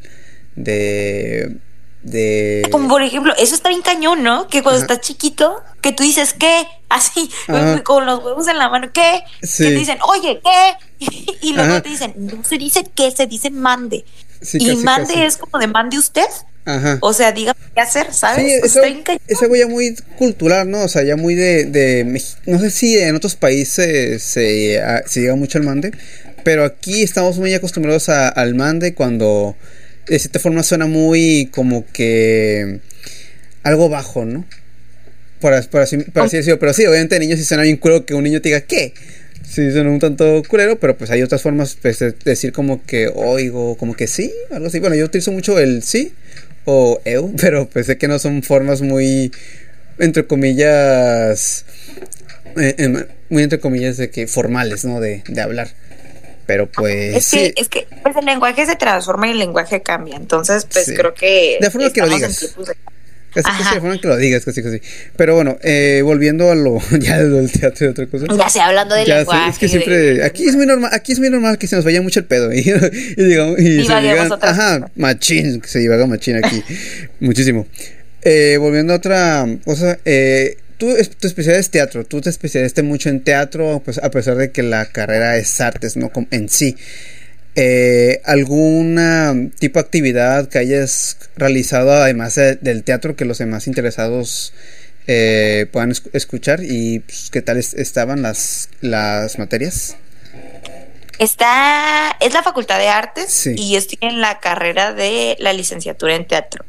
[0.55, 1.57] de,
[2.03, 2.67] de...
[2.71, 4.47] Como por ejemplo, eso está bien cañón, ¿no?
[4.47, 6.65] Que cuando estás chiquito, que tú dices, ¿qué?
[6.87, 7.29] Así,
[7.83, 9.23] con los huevos en la mano, ¿qué?
[9.41, 11.05] Que te dicen, oye, ¿qué?
[11.41, 14.05] y luego te dicen, no se dice qué, se dice mande.
[14.53, 16.27] y mande es como de mande usted.
[16.99, 18.45] O sea, diga qué hacer, ¿sabes?
[18.45, 18.79] Sí,
[19.27, 20.83] es, algo ya muy cultural, ¿no?
[20.83, 25.35] O sea, ya muy de, de no sé si en otros países se, se llega
[25.35, 25.91] mucho al mande,
[26.43, 29.55] pero aquí estamos muy acostumbrados al mande cuando
[30.07, 32.79] de cierta forma suena muy como que
[33.63, 34.45] algo bajo, ¿no?
[35.39, 38.49] Por, así, decirlo, pero sí, obviamente niños sí suena bien culo que un niño te
[38.49, 38.93] diga ¿qué?
[39.47, 43.07] Sí, suena un tanto culero, pero pues hay otras formas pues, de decir como que
[43.07, 44.79] oigo, como que sí, algo así.
[44.79, 46.13] Bueno, yo utilizo mucho el sí
[47.05, 49.31] eu, pero pues sé que no son formas muy,
[49.97, 51.65] entre comillas,
[52.57, 54.99] eh, em, muy entre comillas de que formales, ¿no?
[54.99, 55.69] De, de hablar.
[56.45, 57.15] Pero pues.
[57.15, 60.15] Es que, es que pues el lenguaje se transforma y el lenguaje cambia.
[60.15, 61.59] Entonces, pues creo que.
[61.61, 62.55] De forma que lo digas.
[63.33, 64.81] Casi, casi de forma que lo digas, casi, casi.
[65.15, 68.25] Pero bueno, eh, volviendo a lo ya del teatro y otra cosa.
[68.35, 69.51] Ya sé, hablando del lenguaje.
[69.51, 72.01] es que siempre, aquí es muy normal, aquí es muy normal que se nos vaya
[72.01, 76.43] mucho el pedo y, y digamos, y, se digan, ajá, machín, que se divaga machín
[76.43, 76.63] aquí,
[77.19, 77.67] muchísimo.
[78.21, 83.09] Eh, volviendo a otra cosa, eh, tú, tu especialidad es teatro, tú te especializaste mucho
[83.09, 86.11] en teatro, pues a pesar de que la carrera es artes, ¿no?
[86.31, 86.75] En sí.
[87.61, 94.53] Eh, ¿Alguna tipo de actividad que hayas realizado además del teatro que los demás interesados
[95.07, 96.61] eh, puedan escuchar?
[96.63, 99.97] ¿Y pues, qué tal estaban las, las materias?
[101.17, 106.25] Está, es la Facultad de Artes y estoy en la carrera de la licenciatura en
[106.25, 106.63] teatro.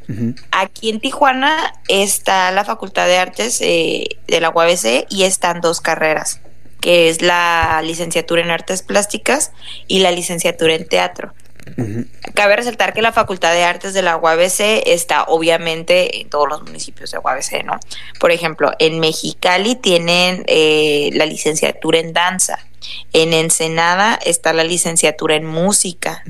[0.50, 5.80] Aquí en Tijuana está la Facultad de Artes eh, de la UABC y están dos
[5.80, 6.40] carreras,
[6.80, 9.52] que es la licenciatura en Artes Plásticas
[9.86, 11.32] y la licenciatura en Teatro.
[12.34, 16.62] Cabe resaltar que la Facultad de Artes de la UABC está obviamente en todos los
[16.62, 17.78] municipios de UABC, ¿no?
[18.18, 22.58] Por ejemplo, en Mexicali tienen eh, la licenciatura en danza
[23.12, 26.22] en Ensenada está la licenciatura en música.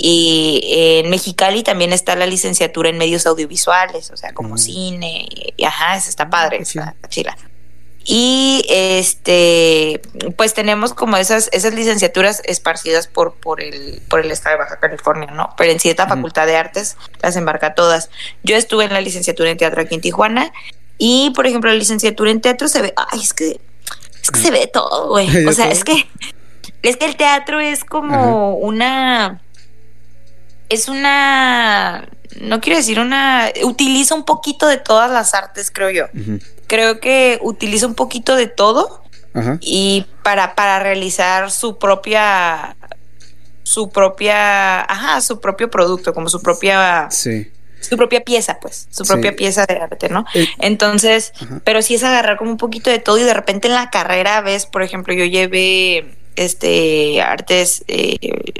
[0.00, 5.26] Y en Mexicali también está la licenciatura en medios audiovisuales, o sea, como cine.
[5.56, 7.36] Y, ajá, está padre, está chila.
[8.10, 10.00] Y este,
[10.38, 14.78] pues tenemos como esas, esas licenciaturas esparcidas por, por, el, por el estado de Baja
[14.80, 15.50] California, ¿no?
[15.58, 18.08] Pero en cierta facultad de artes las embarca todas.
[18.42, 20.50] Yo estuve en la licenciatura en teatro aquí en Tijuana
[20.96, 23.60] y, por ejemplo, la licenciatura en teatro se ve, ay, es que
[24.22, 25.28] es que se ve todo, güey.
[25.46, 26.08] O sea, es que
[26.80, 29.42] es que el teatro es como una
[30.70, 32.08] es una
[32.40, 36.06] no quiero decir una utiliza un poquito de todas las artes, creo yo.
[36.68, 39.02] Creo que utiliza un poquito de todo
[39.60, 42.76] y para, para realizar su propia
[43.62, 47.52] su propia, ajá, su propio producto, como su propia sí.
[47.80, 50.24] su propia pieza, pues, su propia pieza de arte, ¿no?
[50.34, 51.32] Eh, Entonces,
[51.64, 54.40] pero sí es agarrar como un poquito de todo y de repente en la carrera
[54.40, 58.16] ves, por ejemplo, yo llevé este artes, eh,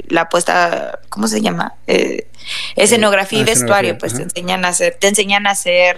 [0.09, 1.75] la puesta, ¿cómo se llama?
[1.87, 2.27] Eh,
[2.75, 5.97] escenografía y ah, vestuario, pues te enseñan a hacer, te enseñan a hacer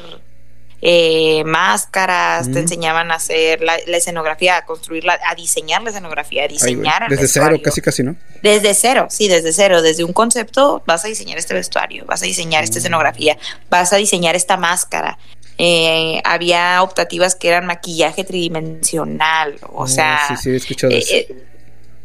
[0.82, 6.48] eh, máscaras, te enseñaban a hacer la, escenografía, a construirla, a diseñar la escenografía, a
[6.48, 7.08] diseñar.
[7.08, 8.16] desde cero, casi, casi, ¿no?
[8.42, 9.82] Desde cero, sí, desde cero.
[9.82, 12.80] Desde un concepto vas a diseñar este vestuario, vas a diseñar esta mm.
[12.80, 13.38] escenografía,
[13.70, 15.20] vas a diseñar esta máscara.
[15.58, 21.28] Eh, había optativas que eran maquillaje tridimensional, o oh, sea, sí, sí, he escuchado eh,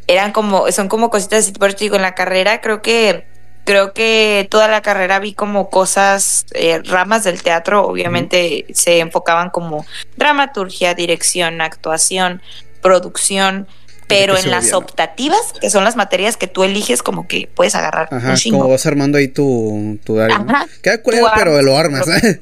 [0.05, 3.25] eran como, son como cositas así, por digo, en la carrera creo que
[3.67, 9.49] creo que toda la carrera vi como cosas, eh, ramas del teatro, obviamente se enfocaban
[9.49, 12.41] como dramaturgia, dirección, actuación,
[12.81, 13.67] producción,
[14.07, 18.07] pero en las optativas, que son las materias que tú eliges, como que puedes agarrar
[18.09, 20.65] Ajá, como vas armando ahí tu, tu área.
[20.81, 22.07] Queda culero, pero lo armas.
[22.23, 22.39] ¿eh?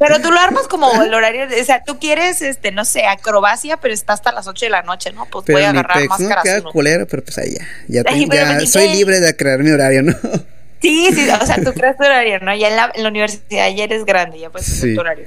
[0.00, 3.76] Pero tú lo armas como el horario, o sea, tú quieres, este, no sé, acrobacia,
[3.76, 5.26] pero está hasta las 8 de la noche, ¿no?
[5.26, 7.54] Pues voy a agarrar más No queda culero, pero pues ahí
[7.86, 10.16] ya, ya, soy libre de crear mi horario, ¿no?
[10.84, 12.54] Sí, sí, o sea, tú creas tu horario, ¿no?
[12.54, 15.26] Ya en la, universidad ya eres grande, ya puedes tu horario.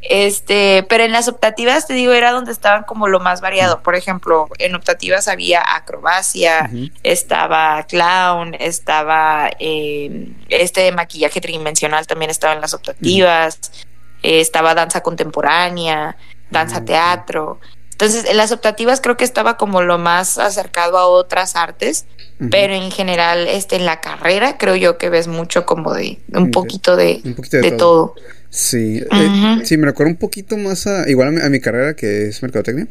[0.00, 3.82] Este, pero en las optativas, te digo, era donde estaban como lo más variado.
[3.82, 6.70] Por ejemplo, en optativas había acrobacia,
[7.02, 13.58] estaba clown, estaba eh, este maquillaje tridimensional también estaba en las optativas,
[14.22, 16.16] eh, estaba danza contemporánea,
[16.48, 17.58] danza teatro.
[17.90, 22.06] Entonces, en las optativas creo que estaba como lo más acercado a otras artes,
[22.50, 26.50] pero en general, este, en la carrera creo yo que ves mucho como de un
[26.50, 28.14] poquito de, de, todo.
[28.50, 32.42] Sí, eh, sí, me recuerdo un poquito más a, igual a mi, carrera que es
[32.42, 32.86] mercadotecnia,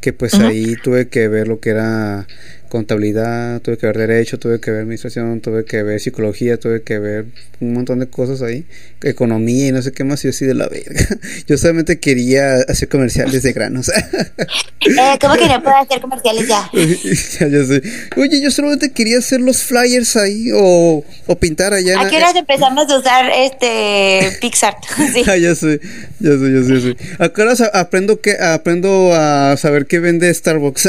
[0.00, 2.26] que pues ahí tuve que ver lo que era
[2.70, 6.98] contabilidad, tuve que ver derecho, tuve que ver administración, tuve que ver psicología, tuve que
[6.98, 7.26] ver
[7.60, 8.64] un montón de cosas ahí,
[9.02, 11.04] economía y no sé qué más, y yo así de la verga.
[11.46, 13.88] Yo solamente quería hacer comerciales de granos.
[14.80, 16.70] eh, ¿Cómo que no puedo hacer comerciales ya?
[16.72, 17.82] ya, ya sé.
[18.16, 22.00] Oye, yo solamente quería hacer los flyers ahí o, o pintar allá.
[22.00, 24.76] ¿A qué horas empezamos a usar este Pixar?
[25.12, 25.24] sí.
[25.26, 25.80] Ah, ya sé,
[26.20, 26.74] ya sé, ya sé.
[26.74, 26.96] Ya sé.
[27.18, 30.88] ¿A qué horas aprendo, que, aprendo a saber qué vende Starbucks?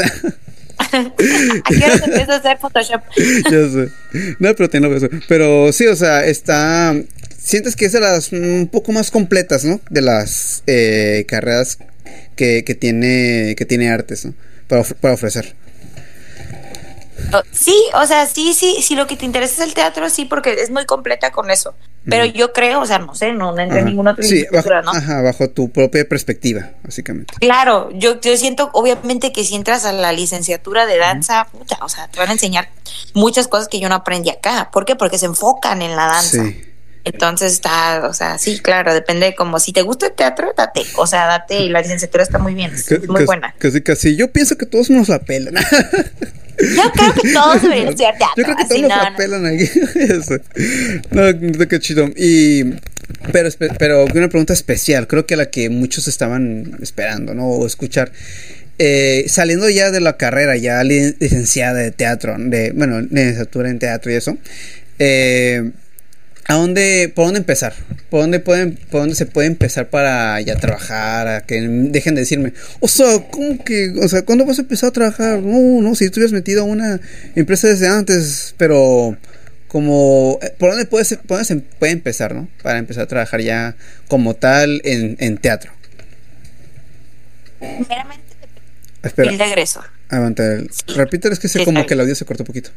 [1.64, 3.02] ¿A qué hora empieza a hacer Photoshop?
[3.16, 3.90] ya sé.
[4.38, 5.08] No, pero tiene eso.
[5.28, 6.94] Pero sí, o sea, está.
[7.38, 9.80] Sientes que es de las un poco más completas, ¿no?
[9.90, 11.78] De las eh, carreras
[12.36, 14.34] que, que, tiene, que tiene artes, ¿no?
[14.68, 15.54] Para, para ofrecer.
[17.50, 20.52] Sí, o sea, sí, sí, si lo que te interesa es el teatro, sí, porque
[20.52, 21.74] es muy completa con eso.
[22.04, 24.90] Pero yo creo, o sea, no sé, no, no entré ninguna otra sí, bajo, ¿no?
[24.90, 27.34] Ajá, bajo tu propia perspectiva, básicamente.
[27.38, 31.88] Claro, yo, yo siento, obviamente, que si entras a la licenciatura de danza, puta, o
[31.88, 32.68] sea, te van a enseñar
[33.14, 34.70] muchas cosas que yo no aprendí acá.
[34.72, 34.96] ¿Por qué?
[34.96, 36.44] Porque se enfocan en la danza.
[36.44, 36.62] Sí.
[37.04, 41.06] Entonces está, o sea, sí, claro, depende como si te gusta el teatro, date, o
[41.06, 43.54] sea, date y la licenciatura está muy bien, es muy buena.
[43.58, 45.54] Casi, casi, yo pienso que todos nos la pelan.
[46.58, 48.28] Yo creo que todos deberían ser teatro.
[48.36, 49.68] Yo creo que todos nos la pelan aquí.
[51.58, 52.08] no, qué chido.
[52.16, 52.64] Y,
[53.32, 57.46] pero, pero una pregunta especial, creo que la que muchos estaban esperando, ¿no?
[57.46, 58.12] O escuchar.
[58.78, 64.10] Eh, saliendo ya de la carrera, ya licenciada de teatro, de, bueno, licenciatura en teatro
[64.10, 64.38] y eso,
[64.98, 65.70] eh,
[66.48, 67.74] ¿A dónde, por dónde empezar?
[68.10, 71.28] ¿Por dónde, pueden, ¿Por dónde se puede empezar para ya trabajar?
[71.28, 74.88] A que dejen de decirme, o sea, ¿cómo que, o sea, cuándo vas a empezar
[74.88, 75.40] a trabajar?
[75.40, 77.00] No, no, si estuvieras metido a una
[77.36, 79.16] empresa desde antes, pero
[79.68, 82.48] como, eh, ¿por dónde, puede, por dónde se puede empezar, no?
[82.62, 83.76] Para empezar a trabajar ya
[84.08, 85.72] como tal en, en teatro.
[87.58, 88.24] Primeramente,
[89.02, 89.30] Espera.
[89.30, 89.82] el regreso.
[90.08, 90.42] Aguanta,
[90.88, 92.70] repítelo, es que sé como que el audio se cortó un poquito.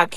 [0.00, 0.16] Ok.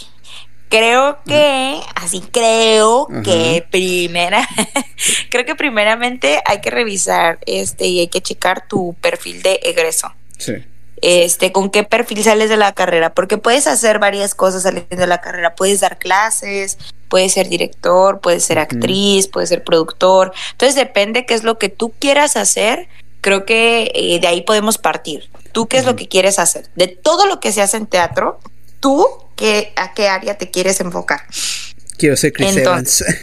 [0.70, 4.48] Creo que, así creo que primera,
[5.30, 10.14] creo que primeramente hay que revisar este y hay que checar tu perfil de egreso.
[10.38, 10.66] Sí.
[11.02, 15.08] Este, con qué perfil sales de la carrera, porque puedes hacer varias cosas saliendo de
[15.08, 16.78] la carrera, puedes dar clases,
[17.08, 20.34] puedes ser director, puedes ser actriz, puedes ser productor.
[20.52, 22.90] Entonces depende qué es lo que tú quieras hacer.
[23.22, 25.30] Creo que eh, de ahí podemos partir.
[25.52, 26.70] ¿Tú qué es lo que quieres hacer?
[26.76, 28.40] De todo lo que se hace en teatro,
[28.80, 31.22] tú qué, a qué área te quieres enfocar.
[31.98, 33.04] Quiero ser Chris Evans.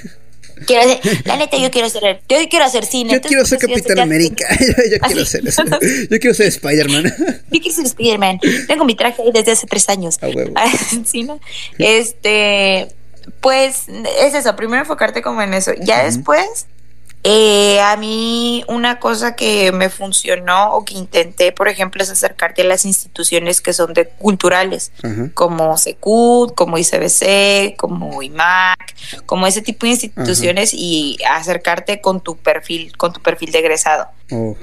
[0.67, 3.13] Quiero ser, la neta, yo quiero ser, yo quiero hacer cine.
[3.15, 4.47] Yo quiero ser Capitán América.
[4.91, 5.43] yo, quiero ser.
[5.45, 7.05] Yo quiero ser Spider-Man.
[7.51, 8.41] yo quiero ser Spider-Man.
[8.67, 10.17] Tengo mi traje ahí desde hace tres años.
[10.23, 10.55] A huevo.
[11.79, 12.89] Este,
[13.41, 13.87] pues,
[14.21, 14.55] es eso.
[14.57, 15.73] Primero enfocarte como en eso.
[15.81, 16.67] Ya después,
[17.27, 22.61] Eh, a mí una cosa que me funcionó o que intenté, por ejemplo, es acercarte
[22.61, 24.93] a las instituciones que son de culturales,
[25.33, 32.37] como Secud, como ICBC, como IMAC, como ese tipo de instituciones y acercarte con tu
[32.37, 34.07] perfil, con tu perfil de egresado.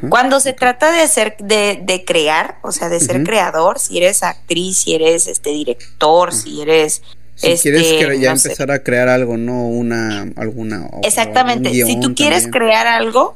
[0.10, 4.21] Cuando se trata de ser, de, de crear, o sea, de ser creador, si eres
[4.21, 7.02] actriz, si eres este director, si eres
[7.41, 11.71] si quieres este, ya empezar a crear algo, no una alguna Exactamente.
[11.71, 13.36] si tú quieres crear algo,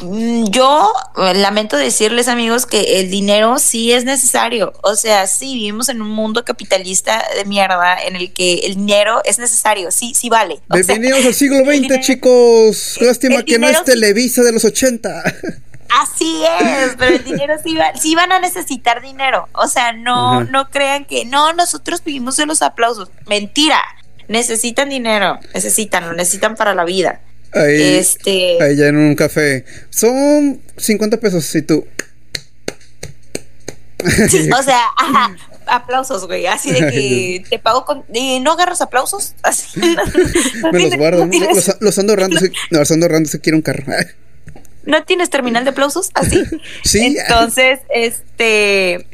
[0.00, 4.72] mm, yo eh, lamento decirles amigos que el dinero sí es necesario.
[4.82, 9.20] O sea, sí vivimos en un mundo capitalista de mierda en el que el dinero
[9.24, 9.90] es necesario.
[9.90, 10.60] Sí, sí vale.
[10.70, 12.98] Bienvenidos al siglo XX, chicos.
[13.00, 15.22] Lástima que no es Televisa de los 80.
[16.00, 19.48] Así es, pero el dinero sí, va, sí van a necesitar dinero.
[19.52, 23.10] O sea, no, no crean que no, nosotros vivimos de los aplausos.
[23.26, 23.80] Mentira.
[24.26, 27.20] Necesitan dinero, necesitan, lo necesitan para la vida.
[27.52, 28.56] Ahí, este...
[28.62, 29.64] ahí ya en un café.
[29.90, 31.86] Son 50 pesos si tú.
[34.28, 34.86] Sí, o sea,
[35.66, 36.46] aplausos, güey.
[36.46, 38.04] Así de que te pago con.
[38.42, 39.34] ¿No agarras aplausos?
[39.42, 39.80] Así.
[40.72, 41.26] Me los guardo.
[41.26, 42.40] los, los, ando ahorrando.
[42.70, 43.28] No, los ando ahorrando.
[43.28, 43.84] Se quiere un carro.
[44.84, 46.10] ¿No tienes terminal de aplausos?
[46.14, 46.42] Así.
[46.84, 47.16] sí.
[47.18, 49.06] Entonces, este.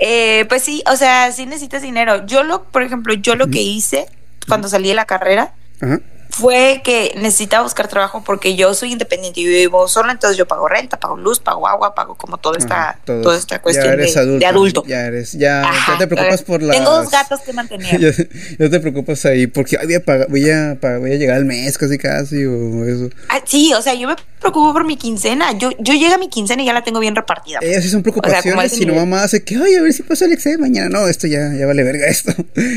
[0.00, 2.24] Eh, pues sí, o sea, sí necesitas dinero.
[2.26, 4.06] Yo lo, por ejemplo, yo lo que hice
[4.46, 9.40] cuando salí de la carrera Ajá fue que necesitaba buscar trabajo porque yo soy independiente
[9.40, 12.98] y vivo sola, entonces yo pago renta, pago luz, pago agua, pago como toda esta,
[13.04, 14.84] toda esta cuestión de, adulto.
[14.86, 16.76] Ya eres, ya, te preocupas por las...
[16.76, 18.00] Tengo dos gatos que mantener.
[18.58, 21.98] ya, te preocupas ahí porque voy, a voy, a voy a llegar al mes casi
[21.98, 23.10] casi o eso.
[23.28, 25.52] Ah, sí, o sea, yo me preocupo por mi quincena.
[25.52, 27.58] Yo, yo llego a mi quincena y ya la tengo bien repartida.
[27.60, 30.32] Esas sí son preocupaciones, si no mamá hace que, ay, a ver si pasa el
[30.32, 30.88] examen mañana.
[30.88, 32.32] No, esto ya, ya vale verga esto.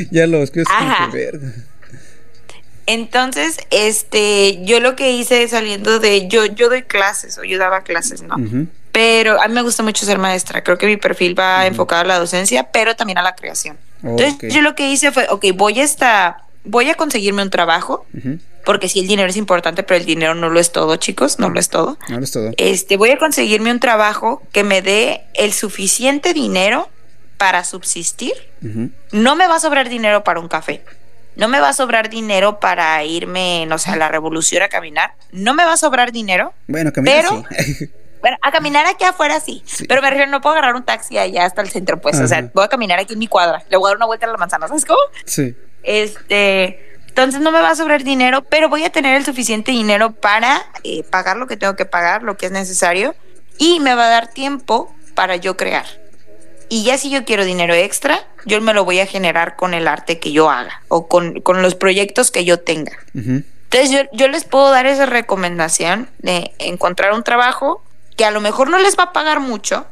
[0.10, 0.64] ya los que
[1.14, 1.54] verga.
[2.94, 7.84] Entonces, este, yo lo que hice saliendo de, yo, yo doy clases o yo daba
[7.84, 8.36] clases, ¿no?
[8.92, 10.62] Pero a mí me gusta mucho ser maestra.
[10.62, 13.78] Creo que mi perfil va enfocado a la docencia, pero también a la creación.
[14.04, 18.06] Entonces, yo lo que hice fue, ok, voy a estar, voy a conseguirme un trabajo,
[18.66, 21.50] porque sí, el dinero es importante, pero el dinero no lo es todo, chicos, no
[21.50, 21.98] lo es todo.
[22.10, 22.52] No lo es todo.
[22.58, 26.90] Este, voy a conseguirme un trabajo que me dé el suficiente dinero
[27.38, 28.34] para subsistir.
[29.14, 30.84] No me va a sobrar dinero para un café
[31.36, 35.13] no me va a sobrar dinero para irme, no sé, a la revolución a caminar.
[35.32, 36.54] No me va a sobrar dinero.
[36.67, 37.44] Bueno, caminar pero,
[38.22, 41.44] Bueno, a caminar aquí afuera sí, Pero me refiero, no puedo agarrar un taxi allá
[41.44, 42.20] hasta el centro, pues.
[42.20, 43.63] O sea, voy a caminar aquí en mi cuadra.
[43.70, 45.00] Le voy a dar una vuelta a la manzana, ¿sabes cómo?
[45.26, 45.56] Sí.
[45.84, 46.88] Este.
[47.08, 50.62] Entonces no me va a sobrar dinero, pero voy a tener el suficiente dinero para
[50.84, 53.15] eh, pagar lo que tengo que pagar, lo que es necesario,
[53.58, 55.86] y me va a dar tiempo para yo crear.
[56.70, 59.88] Y ya si yo quiero dinero extra, yo me lo voy a generar con el
[59.88, 62.94] arte que yo haga o con, los proyectos que yo tenga.
[63.14, 67.84] Entonces yo, yo les puedo dar esa recomendación de encontrar un trabajo
[68.18, 69.86] que a lo mejor no les va a pagar mucho,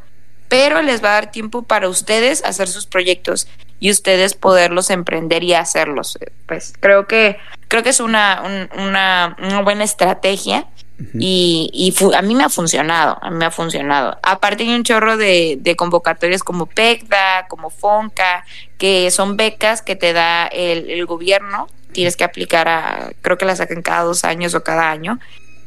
[0.48, 3.48] pero les va a dar tiempo para ustedes hacer sus proyectos
[3.80, 6.18] y ustedes poderlos emprender y hacerlos.
[6.48, 10.68] Pues creo que creo que es una, una, una buena estrategia
[11.14, 14.18] y, y a mí me ha funcionado, a mí me ha funcionado.
[14.22, 18.46] Aparte hay un chorro de, de convocatorias como PECDA, como FONCA,
[18.78, 21.68] que son becas que te da el, el gobierno.
[21.92, 25.20] Tienes que aplicar a, creo que las sacan cada dos años o cada año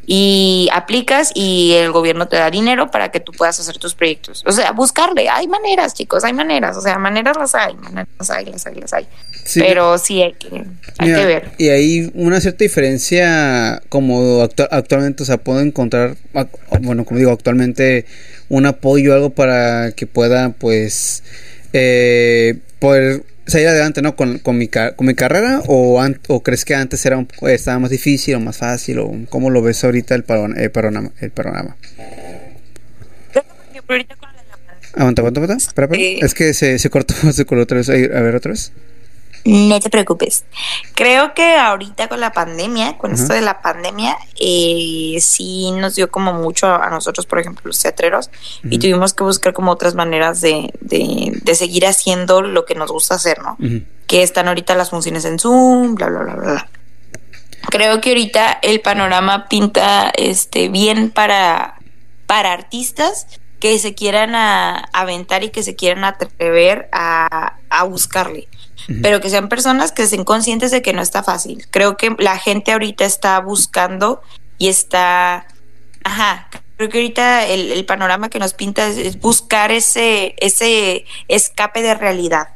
[0.07, 4.43] y aplicas y el gobierno te da dinero para que tú puedas hacer tus proyectos.
[4.47, 8.31] O sea, buscarle, hay maneras, chicos, hay maneras, o sea, maneras las hay, maneras las
[8.31, 9.07] hay, las hay, las hay.
[9.55, 10.65] Pero sí hay que,
[10.99, 11.53] hay que ver.
[11.59, 16.17] Y hay una cierta diferencia como actualmente, o sea, puedo encontrar,
[16.81, 18.07] bueno, como digo, actualmente
[18.49, 21.23] un apoyo, algo para que pueda, pues,
[21.73, 24.17] eh, poder salir adelante, ¿no?
[24.17, 27.91] Con, con, mi, con mi carrera o, o crees que antes era un, estaba más
[27.91, 30.25] difícil o más fácil o cómo lo ves ahorita el,
[30.57, 31.13] el panorama?
[31.21, 31.77] El panorama?
[34.95, 35.55] Aguanta, aguanta, aguanta.
[35.57, 36.27] Espera, espera.
[36.27, 37.89] Es que se, se cortó, se cortó otra vez.
[37.89, 38.73] A ver, otra vez.
[39.45, 40.45] No te preocupes.
[40.95, 46.11] Creo que ahorita con la pandemia, con esto de la pandemia, eh, sí nos dio
[46.11, 48.31] como mucho a nosotros, por ejemplo, los teatreros,
[48.63, 53.17] y tuvimos que buscar como otras maneras de, de, seguir haciendo lo que nos gusta
[53.17, 53.57] hacer, ¿no?
[54.07, 56.69] Que están ahorita las funciones en Zoom, bla, bla, bla, bla.
[57.71, 61.81] Creo que ahorita el panorama pinta este bien para,
[62.27, 63.27] para artistas
[63.61, 64.35] que se quieran
[64.93, 68.49] aventar y que se quieran atrever a, a buscarle
[69.03, 71.67] pero que sean personas que estén conscientes de que no está fácil.
[71.71, 74.23] Creo que la gente ahorita está buscando
[74.59, 75.47] y está,
[76.05, 81.95] ajá, creo que ahorita el, panorama que nos pinta es, buscar ese, ese escape de
[81.95, 82.49] realidad.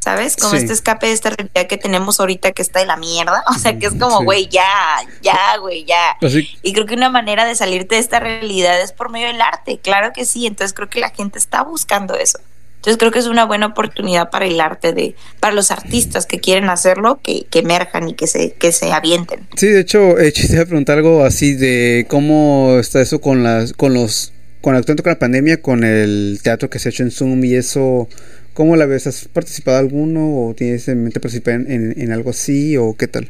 [0.00, 0.36] ¿sabes?
[0.36, 3.44] Como este escape de esta realidad que tenemos ahorita que está de la mierda.
[3.50, 6.16] O sea, que es como, güey, ya, ya, güey, ya.
[6.62, 9.78] Y creo que una manera de salirte de esta realidad es por medio del arte,
[9.78, 10.46] claro que sí.
[10.46, 12.38] Entonces creo que la gente está buscando eso.
[12.80, 16.40] Entonces creo que es una buena oportunidad para el arte de, para los artistas que
[16.40, 19.46] quieren hacerlo, que, que emerjan y que se, que se avienten.
[19.54, 23.42] Sí, de hecho, eh, te iba a preguntar algo así de cómo está eso con
[23.42, 27.02] las, con los, con el con la pandemia, con el teatro que se ha hecho
[27.02, 28.08] en Zoom y eso,
[28.54, 29.06] ¿cómo la ves?
[29.06, 33.28] ¿Has participado alguno o tienes en mente participar en, en, algo así o qué tal?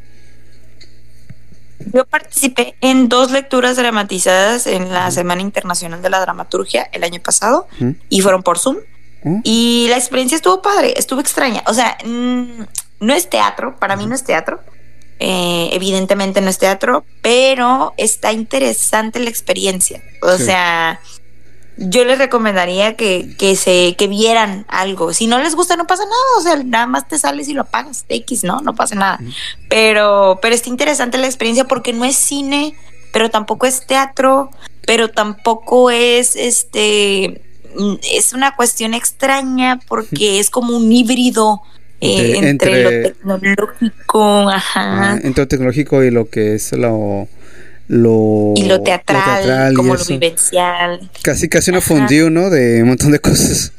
[1.93, 7.21] Yo participé en dos lecturas dramatizadas en la Semana Internacional de la Dramaturgia el año
[7.21, 7.67] pasado
[8.09, 8.77] y fueron por Zoom.
[9.23, 9.41] ¿Mm?
[9.45, 11.63] Y la experiencia estuvo padre, estuvo extraña.
[11.67, 12.63] O sea, mm,
[13.01, 14.61] no es teatro, para mí no es teatro.
[15.23, 20.03] Eh, evidentemente no es teatro, pero está interesante la experiencia.
[20.23, 21.01] O sea,
[21.77, 25.13] yo les recomendaría que, que, se que vieran algo.
[25.13, 26.17] Si no les gusta, no pasa nada.
[26.39, 28.07] O sea, nada más te sales y lo apagas.
[28.09, 28.61] X, ¿no?
[28.61, 29.21] No pasa nada.
[29.69, 32.75] Pero, pero está interesante la experiencia porque no es cine,
[33.13, 34.51] pero tampoco es teatro,
[34.87, 37.43] pero tampoco es este
[38.15, 41.63] es una cuestión extraña porque es como un híbrido
[42.01, 42.91] eh, entre, lo
[43.39, 45.13] tecnológico, ajá.
[45.13, 47.29] Ah, entre lo tecnológico y lo que es lo
[47.89, 51.11] lo y lo teatral, como lo vivencial.
[51.23, 52.49] Casi casi una fondue, ¿no?
[52.49, 53.73] De un montón de cosas.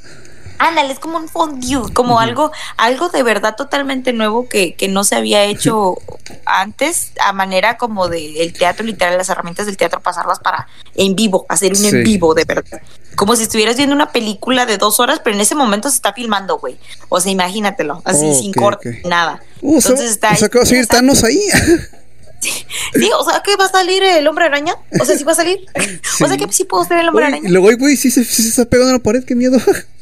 [0.62, 5.04] Ándale, es como un fondue, como algo, algo de verdad totalmente nuevo que, que no
[5.04, 5.97] se había hecho
[6.45, 11.15] antes, a manera como de el teatro literal, las herramientas del teatro, pasarlas para en
[11.15, 12.80] vivo, hacer un en vivo de verdad.
[13.15, 16.13] Como si estuvieras viendo una película de dos horas, pero en ese momento se está
[16.13, 16.78] filmando, güey.
[17.10, 19.41] O sea, imagínatelo, así sin corte, nada.
[19.62, 20.34] Uh, Entonces está.
[20.34, 21.41] O sea, que va a seguir Thanos ahí.
[22.41, 24.74] Sí, o sea, que va a salir el hombre araña.
[25.00, 25.60] O sea, sí va a salir.
[26.24, 27.47] O sea, que sí puedo ser el hombre araña.
[27.47, 29.60] Y luego, güey, sí, sí, se está pegando a la pared, qué miedo.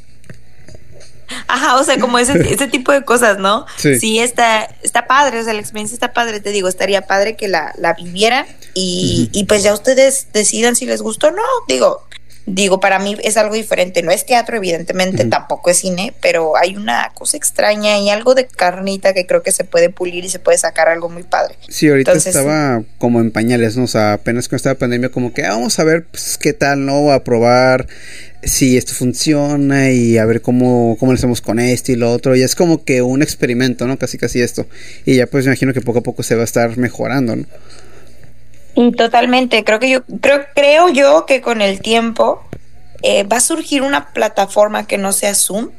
[1.48, 3.66] Ajá, o sea, como ese, ese tipo de cosas, ¿no?
[3.78, 4.20] Sí.
[4.20, 7.74] está, está padre, o sea, la experiencia está padre, te digo, estaría padre que la,
[7.78, 12.04] la vivieran y, y pues ya ustedes decidan si les gustó o no, digo,
[12.46, 14.02] digo, para mí es algo diferente.
[14.02, 18.48] No es teatro, evidentemente, tampoco es cine, pero hay una cosa extraña y algo de
[18.48, 21.56] carnita que creo que se puede pulir y se puede sacar algo muy padre.
[21.68, 23.84] Sí, ahorita estaba como en pañales, ¿no?
[23.84, 26.86] O sea, apenas con esta pandemia, como que ah, vamos a ver pues, qué tal,
[26.86, 27.12] ¿no?
[27.12, 27.88] A probar
[28.44, 32.36] si esto funciona y a ver cómo, cómo lo hacemos con esto y lo otro.
[32.36, 33.98] Y es como que un experimento, ¿no?
[33.98, 34.66] Casi, casi esto.
[35.06, 37.46] Y ya pues me imagino que poco a poco se va a estar mejorando, ¿no?
[38.76, 42.44] Y totalmente, creo que yo, creo, creo yo que con el tiempo
[43.02, 45.70] eh, va a surgir una plataforma que no sea Zoom,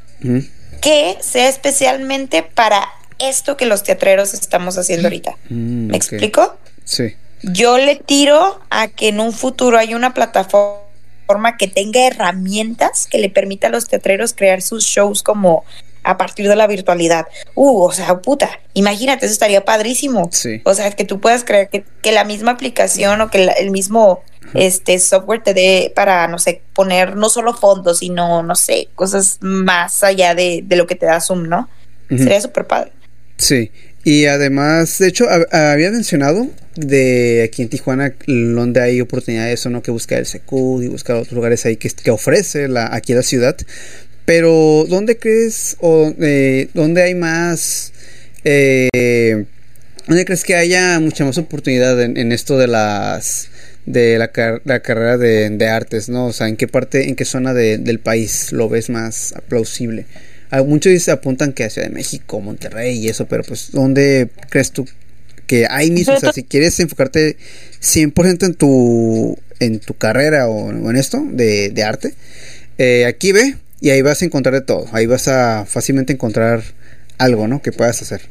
[0.81, 2.87] que sea especialmente para
[3.19, 5.37] esto que los teatreros estamos haciendo ahorita.
[5.49, 6.57] Mm, ¿Me explico?
[6.83, 7.15] Sí.
[7.43, 13.17] Yo le tiro a que en un futuro haya una plataforma que tenga herramientas que
[13.17, 15.63] le permita a los teatreros crear sus shows como
[16.03, 17.27] a partir de la virtualidad.
[17.55, 20.29] Uh, o sea, puta, imagínate, eso estaría padrísimo.
[20.31, 20.61] Sí.
[20.63, 24.99] O sea, que tú puedas creer que, la misma aplicación o que el mismo este
[24.99, 30.03] software te dé para, no sé, poner no solo fondos, sino, no sé, cosas más
[30.03, 31.69] allá de, lo que te da Zoom, ¿no?
[32.09, 32.91] Sería súper padre.
[33.37, 33.71] Sí.
[34.03, 39.81] Y además, de hecho, había mencionado de aquí en Tijuana donde hay oportunidades o no
[39.81, 43.21] que buscar el SECUD y buscar otros lugares ahí que, que ofrece la, aquí la
[43.21, 43.55] ciudad.
[44.25, 47.93] Pero, ¿dónde crees o eh, dónde hay más...
[48.43, 49.45] Eh,
[50.07, 53.49] ¿Dónde crees que haya mucha más oportunidad en, esto de las
[53.85, 56.27] de la, carrera de, artes, ¿no?
[56.27, 60.05] O sea, ¿en qué parte, en qué zona del país lo ves más plausible?
[60.65, 64.85] muchos se apuntan que hacia de México, Monterrey y eso, pero pues, ¿dónde crees tú
[65.47, 66.13] que hay mismo?
[66.13, 67.37] O sea, si quieres enfocarte
[67.81, 72.13] 100% en tu, en tu carrera o, en esto de, de arte,
[72.77, 74.85] eh, aquí ve, y ahí vas a encontrar de todo.
[74.93, 76.61] Ahí vas a fácilmente encontrar
[77.17, 77.61] algo, ¿no?
[77.61, 78.21] Que puedas hacer.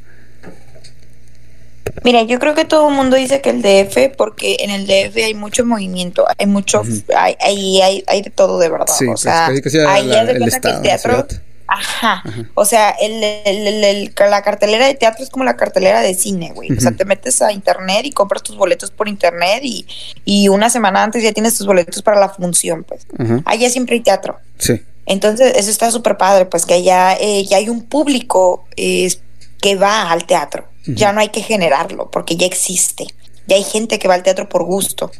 [2.04, 5.16] Mira, yo creo que todo el mundo dice que el DF, porque en el DF
[5.16, 6.82] hay mucho movimiento, hay mucho,
[7.16, 8.94] hay, hay, hay, de todo de verdad.
[8.96, 11.26] Sí, o pues, sea, ahí es de cuenta que el teatro.
[11.66, 12.24] Ajá.
[12.54, 16.52] O sea, el, el, el, la cartelera de teatro es como la cartelera de cine,
[16.52, 16.72] güey.
[16.72, 19.86] O sea, te metes a internet y compras tus boletos por internet y,
[20.24, 23.06] y una semana antes ya tienes tus boletos para la función, pues.
[23.44, 24.38] Allá siempre hay teatro.
[24.58, 24.80] Sí.
[25.06, 29.12] Entonces, eso está súper padre, pues que ya, eh, ya hay un público eh,
[29.60, 30.68] que va al teatro.
[30.86, 33.06] Ya no hay que generarlo, porque ya existe.
[33.46, 35.10] Ya hay gente que va al teatro por gusto.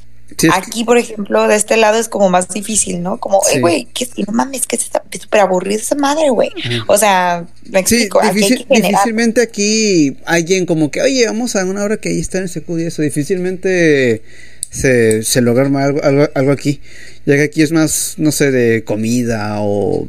[0.52, 3.18] Aquí, por ejemplo, de este lado es como más difícil, ¿no?
[3.18, 6.50] Como, güey, que no mames, que es súper aburrida esa madre, güey.
[6.86, 8.20] O sea, me explico.
[8.32, 12.64] difícilmente aquí alguien como que, oye, vamos a una hora que ahí está en ese
[12.66, 13.02] y eso.
[13.02, 14.22] Difícilmente
[14.70, 16.80] se, se logra algo, algo, algo aquí.
[17.26, 20.08] Ya que aquí es más, no sé, de comida o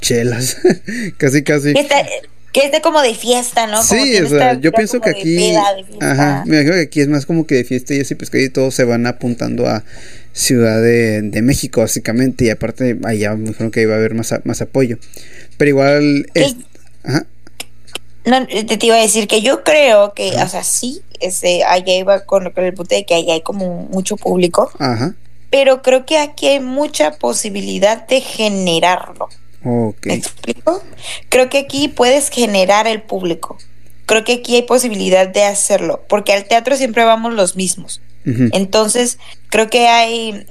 [0.00, 0.56] chelas.
[1.18, 1.74] casi, casi.
[1.74, 1.86] Que,
[2.52, 3.82] que esté como de fiesta, ¿no?
[3.82, 5.54] sí, o sea, yo pienso que aquí,
[6.00, 8.38] ajá, me imagino que aquí es más como que de fiesta y así, pues que
[8.38, 9.84] ahí todos se van apuntando a
[10.32, 14.62] Ciudad de, México, básicamente, y aparte allá me dijeron que iba a haber más, más
[14.62, 14.98] apoyo.
[15.56, 16.56] Pero igual, es,
[17.02, 17.26] ajá.
[18.28, 22.20] No, te iba a decir que yo creo que, o sea, sí, este, allá iba
[22.20, 24.70] con, con el punto de que allá hay como mucho público.
[24.78, 25.14] Ajá.
[25.50, 29.28] Pero creo que aquí hay mucha posibilidad de generarlo.
[29.64, 30.12] Okay.
[30.12, 30.82] ¿Me explico?
[31.28, 33.56] Creo que aquí puedes generar el público.
[34.06, 38.00] Creo que aquí hay posibilidad de hacerlo, porque al teatro siempre vamos los mismos.
[38.52, 39.18] Entonces,
[39.48, 40.46] creo que hay,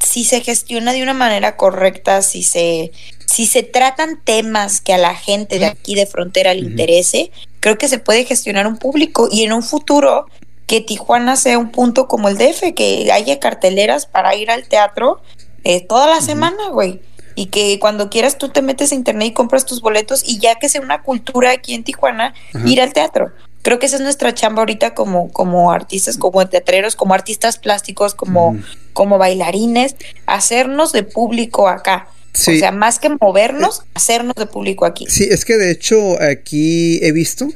[0.00, 2.90] si se gestiona de una manera correcta, si se,
[3.32, 7.30] si se tratan temas que a la gente de aquí de frontera le interese,
[7.60, 10.26] creo que se puede gestionar un público y en un futuro
[10.66, 15.22] que Tijuana sea un punto como el DF, que haya carteleras para ir al teatro
[15.64, 17.00] eh, toda la semana, güey.
[17.34, 20.56] Y que cuando quieras tú te metes a internet y compras tus boletos y ya
[20.56, 22.34] que sea una cultura aquí en Tijuana,
[22.66, 23.32] ir al teatro.
[23.62, 28.14] Creo que esa es nuestra chamba ahorita como, como artistas, como teatreros, como artistas plásticos,
[28.14, 28.58] como,
[28.92, 32.08] como bailarines, hacernos de público acá.
[32.34, 35.06] O sea, más que movernos, eh, hacernos de público aquí.
[35.08, 37.48] Sí, es que de hecho aquí he visto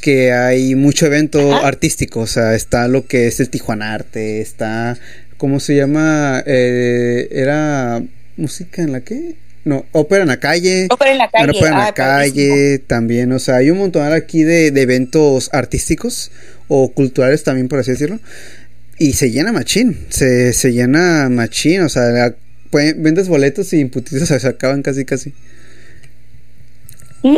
[0.00, 4.96] que hay mucho evento artístico, o sea, está lo que es el Tijuana Arte, está,
[5.36, 6.42] ¿cómo se llama?
[6.46, 8.02] Eh, era
[8.36, 9.34] música en la que
[9.66, 10.86] no, ópera en la calle.
[10.90, 11.50] Ópera en la calle.
[11.50, 13.32] Ópera en la calle también.
[13.32, 16.30] O sea, hay un montón aquí de, eventos artísticos
[16.68, 18.20] o culturales también, por así decirlo.
[18.96, 20.06] Y se llena machín.
[20.08, 21.82] Se, se llena machín.
[21.82, 22.32] O sea,
[22.72, 25.32] vendes boletos y imputitos se acaban casi, casi.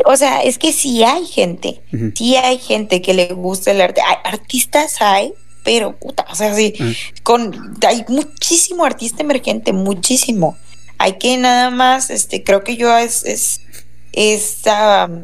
[0.05, 1.81] O sea, es que sí hay gente.
[2.15, 4.03] Sí hay gente que le gusta el arte.
[4.25, 5.33] artistas hay,
[5.65, 6.75] pero puta, o sea, sí.
[6.79, 6.93] Ah.
[7.23, 10.59] Con, hay muchísimo artista emergente, muchísimo
[10.99, 13.61] hay que nada más, este, creo que yo es, es,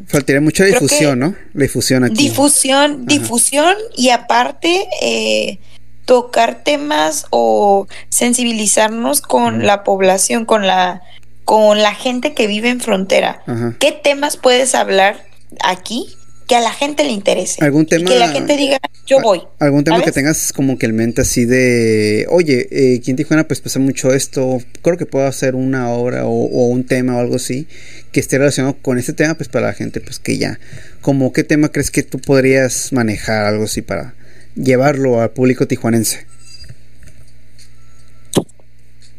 [0.07, 1.35] Faltaría mucha difusión, ¿no?
[1.53, 2.15] difusión aquí.
[2.15, 5.59] Difusión, difusión y aparte eh,
[6.05, 11.03] tocar temas o sensibilizarnos con la población, con la,
[11.45, 13.43] con la gente que vive en frontera.
[13.79, 15.25] ¿Qué temas puedes hablar
[15.63, 17.65] aquí que a la gente le interese.
[17.65, 18.11] Algún tema.
[18.11, 19.43] que la gente diga, yo voy.
[19.59, 23.45] Algún tema que tengas como que en mente así de, oye, eh, aquí en Tijuana
[23.45, 27.37] pues pasa mucho esto, creo que puedo hacer una obra o, un tema o algo
[27.37, 27.67] así
[28.13, 30.61] que esté relacionado con este tema, pues para la gente, pues que ya,
[31.01, 34.15] como qué tema crees que tú podrías manejar, algo así para
[34.55, 36.27] llevarlo al público tijuanense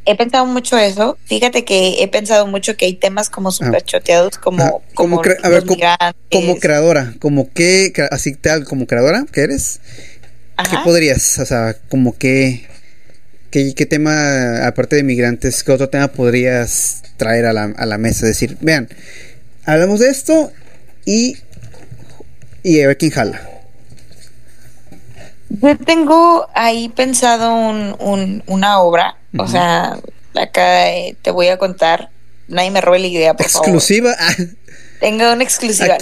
[0.05, 1.17] he pensado mucho eso.
[1.25, 5.65] Fíjate que he pensado mucho que hay temas como súper choteados, como, como, a ver,
[5.65, 9.81] como, creadora, como que, así tal, como creadora que eres,
[10.69, 12.67] ¿qué podrías, o sea, como que,
[13.49, 17.97] qué, qué tema, aparte de migrantes, qué otro tema podrías traer a la, a la
[17.97, 18.27] mesa?
[18.27, 18.88] Decir, vean,
[19.65, 20.51] hablamos de esto
[21.03, 21.38] y,
[22.63, 23.55] y a ver quién jala.
[25.62, 29.97] Yo tengo ahí pensado un, una obra, o sea,
[30.36, 32.10] acá eh, te voy a contar,
[32.47, 34.16] nadie me robe la idea, por exclusiva.
[34.16, 34.32] favor.
[34.32, 34.62] Exclusiva.
[34.99, 35.97] Tengo una exclusiva.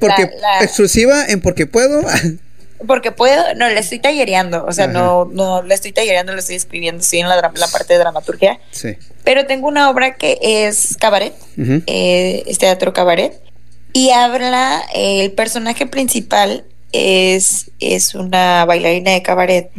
[0.00, 0.30] porque,
[0.60, 2.02] exclusiva en porque puedo.
[2.86, 6.56] porque puedo, no, le estoy tallereando, o sea, no, no, le estoy tallereando, le estoy
[6.56, 8.60] escribiendo, sí, en la, la parte de dramaturgia.
[8.70, 8.96] Sí.
[9.24, 13.40] Pero tengo una obra que es cabaret, eh, es teatro cabaret,
[13.92, 16.64] y habla, el personaje principal
[16.94, 19.70] es, es una bailarina de cabaret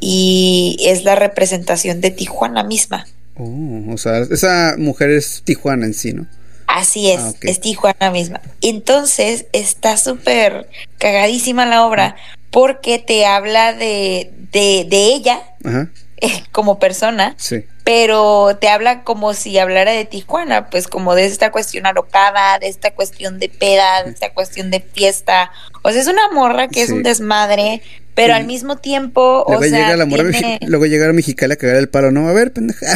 [0.00, 3.06] y es la representación de Tijuana misma.
[3.36, 6.26] Oh, o sea, esa mujer es Tijuana en sí, ¿no?
[6.66, 8.40] Así es, ah, es Tijuana misma.
[8.62, 12.16] Entonces está súper cagadísima la obra
[12.50, 15.42] porque te habla de, de, de ella
[16.52, 21.52] como persona, sí pero te habla como si hablara de Tijuana, pues como de esta
[21.52, 25.52] cuestión alocada, de esta cuestión de peda, de esta cuestión de fiesta.
[25.82, 27.82] O sea, es una morra que es un desmadre,
[28.14, 30.24] pero al mismo tiempo, luego o sea, llega la morra
[30.62, 32.86] luego llegar a Mexicali a cagar el palo, no, a ver, pendeja.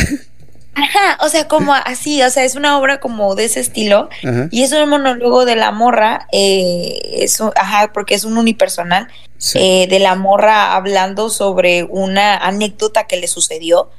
[0.74, 4.08] Ajá, o sea, como así, o sea, es una obra como de ese estilo.
[4.50, 9.08] Y es un monólogo de la morra, eh, es ajá, porque es un unipersonal
[9.54, 13.90] eh, de la morra hablando sobre una anécdota que le sucedió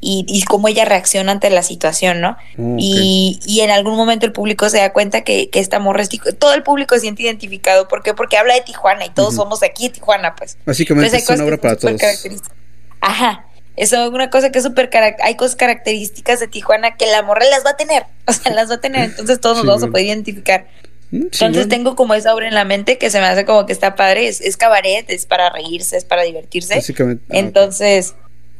[0.00, 2.36] y, y, cómo ella reacciona ante la situación, ¿no?
[2.58, 6.02] Oh, y, y, en algún momento el público se da cuenta que, que esta morra
[6.02, 8.12] es todo el público se siente identificado, ¿por qué?
[8.12, 10.58] Porque habla de Tijuana y todos somos aquí de Tijuana, pues.
[10.66, 12.00] Básicamente es una obra para todos.
[13.00, 13.46] Ajá.
[13.76, 14.90] Eso es una cosa que es súper
[15.22, 18.70] hay cosas características de Tijuana que la morra las va a tener, o sea, las
[18.70, 20.66] va a tener, entonces todos nos vamos a poder identificar.
[21.10, 23.72] Mm, entonces tengo como esa obra en la mente que se me hace como que
[23.72, 26.76] está padre, es, es cabaret, es para reírse, es para divertirse.
[26.76, 27.24] Básicamente.
[27.28, 28.14] Ah, entonces,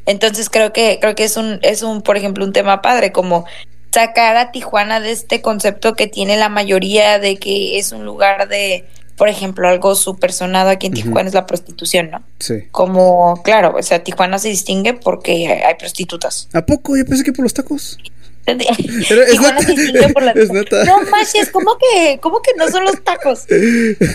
[0.07, 3.45] entonces creo que creo que es un es un por ejemplo un tema padre como
[3.93, 8.49] sacar a Tijuana de este concepto que tiene la mayoría de que es un lugar
[8.49, 8.85] de,
[9.17, 12.23] por ejemplo, algo súper sonado aquí en Tijuana es la prostitución, ¿no?
[12.39, 12.65] Sí.
[12.71, 16.49] Como, claro, o sea, Tijuana se distingue porque hay prostitutas.
[16.53, 16.97] ¿A poco?
[16.97, 17.99] Yo pensé que por los tacos.
[18.45, 23.47] Tijuana se distingue por las No manches, ¿cómo que, ¿cómo que no son los tacos?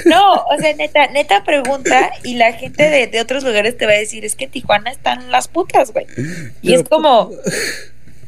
[0.05, 3.93] No, o sea, neta, neta pregunta y la gente de, de otros lugares te va
[3.93, 6.07] a decir, es que Tijuana están las putas, güey.
[6.61, 7.32] Y es como...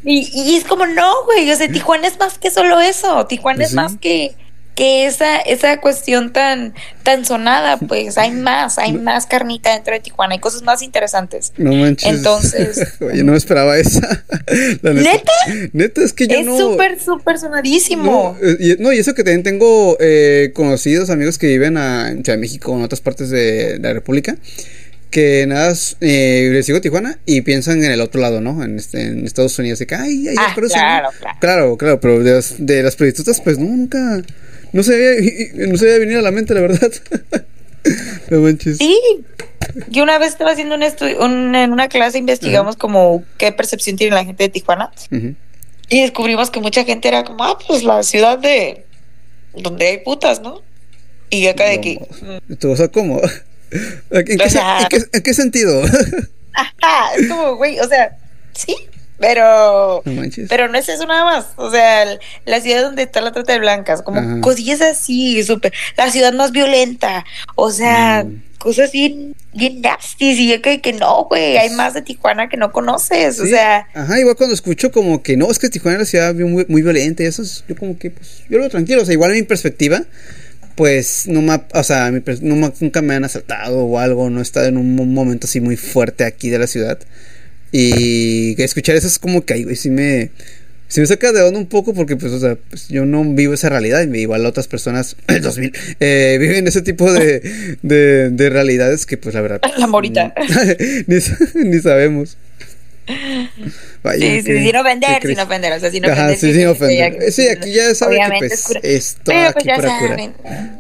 [0.04, 3.66] Y, y, es como, no, güey, o sea, Tijuana es más que solo eso, Tijuana
[3.66, 4.36] es más que,
[4.78, 10.00] que esa, esa cuestión tan, tan sonada, pues hay más, hay más carnita dentro de
[10.00, 11.52] Tijuana, hay cosas más interesantes.
[11.58, 12.08] No manches.
[12.08, 12.94] Entonces.
[13.02, 14.24] Oye, no me esperaba esa.
[14.84, 15.32] neta,
[15.74, 16.04] ¿Neta?
[16.04, 16.54] es que yo es no.
[16.54, 18.38] Es súper, súper sonadísimo.
[18.40, 22.24] No y, no y, eso que también tengo eh, conocidos amigos que viven a, en
[22.24, 24.38] Ciudad de México o en otras partes de la República
[25.10, 28.62] que nada, eh, les digo Tijuana y piensan en el otro lado, ¿no?
[28.62, 31.10] En, este, en Estados Unidos, de que, ay, ay, ah, claro, claro,
[31.40, 31.78] claro.
[31.78, 34.22] Claro, pero de las, de las prostitutas, pues no, nunca,
[34.74, 36.92] no se había, no se venido a la mente, la verdad.
[38.30, 38.78] no manches.
[38.78, 39.00] Sí,
[39.90, 40.84] yo una vez estaba haciendo un
[41.20, 44.92] un, en una clase, investigamos como qué percepción tiene la gente de Tijuana
[45.90, 48.86] y descubrimos que mucha gente era como, ah, pues la ciudad de
[49.56, 50.62] donde hay putas, ¿no?
[51.30, 52.00] Y acá de aquí.
[52.60, 53.22] ¿Tú, o sea, cómo?
[54.12, 55.82] ¿En qué, o sea, ¿en, qué, ¿En, qué, sentido?
[56.54, 58.18] Ajá, es como, güey, o sea,
[58.54, 58.76] sí,
[59.20, 61.46] pero no pero no es eso nada más.
[61.56, 62.06] O sea,
[62.46, 64.42] la ciudad donde está la trata de blancas, como Ajá.
[64.42, 65.74] cosillas así, súper.
[65.96, 68.58] La ciudad más violenta, o sea, mm.
[68.60, 70.32] cosas bien, bien nasty.
[70.32, 73.42] Y yo creo que no, güey, hay más de Tijuana que no conoces, sí.
[73.42, 73.88] o sea.
[73.94, 76.82] Ajá, igual cuando escucho como que no, es que Tijuana es una ciudad muy, muy
[76.82, 79.32] violenta y eso, es, yo como que, pues, yo lo veo tranquilo, o sea, igual
[79.32, 80.04] en mi perspectiva
[80.76, 84.44] pues no me, o sea, no me, nunca me han asaltado o algo, no he
[84.44, 87.00] estado en un momento así muy fuerte aquí de la ciudad.
[87.72, 90.32] Y escuchar eso es como que, ay, güey, sí me,
[90.88, 93.54] sí me saca de onda un poco porque, pues, o sea, pues, yo no vivo
[93.54, 98.50] esa realidad y igual otras personas, el 2000, eh, viven ese tipo de, de, de,
[98.50, 99.62] realidades que, pues, la verdad.
[99.78, 100.34] La morita.
[101.08, 101.18] ni,
[101.70, 102.38] ni sabemos.
[104.04, 106.26] Vaya, sí, sí, sin ofender, sin ofender, o sea, sin ofender.
[106.26, 107.32] Ajá, sí, sin ofender.
[107.32, 110.34] Sí, aquí ya saben que pues, es, es todo Pero, aquí pues, ya para saben.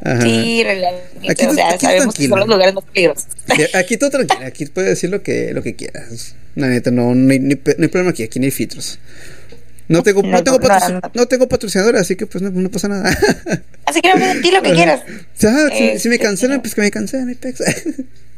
[0.04, 0.22] Ajá.
[0.22, 3.28] Sí, realmente, Aquí o sea, aquí sabemos que son los lugares más peligrosos.
[3.74, 6.36] Aquí todo tranquilo, aquí puedes decir lo que, lo que quieras.
[6.56, 9.00] La neta, no, no hay problema aquí, aquí no hay filtros.
[9.90, 10.60] No tengo, no, tengo,
[11.14, 13.10] no, tengo patrocinadora, así que pues no, no pasa nada.
[13.86, 14.12] Así que
[14.42, 15.02] di lo que quieras.
[15.08, 17.64] Ah, si, este, si, me cancelan, pues que me cancelen, pex.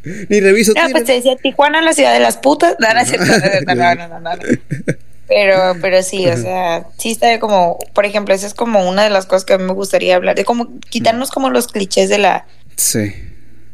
[0.30, 0.74] Ni reviso.
[0.74, 2.76] No, pues se decía Tijuana, la ciudad de las putas.
[2.80, 4.32] No, no, no, no,
[5.28, 9.10] Pero, pero sí, o sea, sí está como, por ejemplo, esa es como una de
[9.10, 12.20] las cosas que a mí me gustaría hablar, de como quitarnos como los clichés de
[12.20, 12.46] la...
[12.76, 13.14] Sí.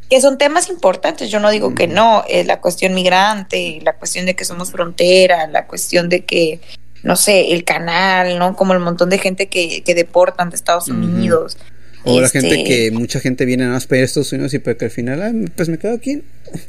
[0.10, 4.26] Que son temas importantes, yo no digo que no, eh, la cuestión migrante, la cuestión
[4.26, 6.60] de que somos frontera, la cuestión de que,
[7.06, 8.56] no sé, el canal, ¿no?
[8.56, 11.56] Como el montón de gente que, que deportan de Estados Unidos.
[12.04, 12.40] O este...
[12.40, 15.22] la gente que mucha gente viene nada más para Estados Unidos y porque al final,
[15.22, 16.24] ah, pues me quedo aquí.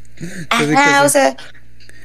[0.51, 1.35] Ajá, o sea,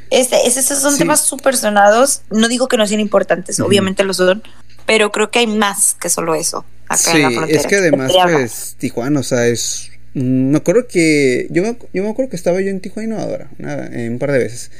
[0.09, 1.01] este, esos son sí.
[1.01, 2.23] temas súper sonados.
[2.31, 3.67] No digo que no sean importantes, uh -huh.
[3.67, 4.43] obviamente lo son,
[4.87, 7.61] pero creo que hay más que solo eso acá sí, en la frontera.
[7.61, 9.91] Es que además, pues, Tijuana, o sea, es.
[10.15, 11.49] Me acuerdo que.
[11.51, 14.39] Yo me, yo me acuerdo que estaba yo en Tijuana Innovadora, una, un par de
[14.39, 14.71] veces.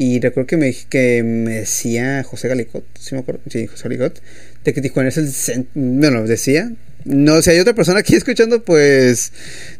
[0.00, 3.40] Y recuerdo que me, que me decía José Galicot, ¿sí me acuerdo?
[3.50, 4.22] Sí, José Galicot,
[4.64, 5.70] de que Tijuana es el centro.
[5.74, 6.72] Bueno, decía.
[7.04, 9.32] No, si hay otra persona aquí escuchando, pues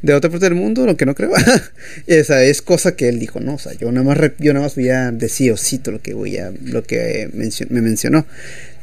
[0.02, 1.30] de otra parte del mundo, lo que no creo.
[2.08, 4.74] Esa es cosa que él dijo, no, o sea, yo nada más, yo nada más
[4.74, 8.26] voy a decir o cito lo que voy a, lo que mencio, me mencionó,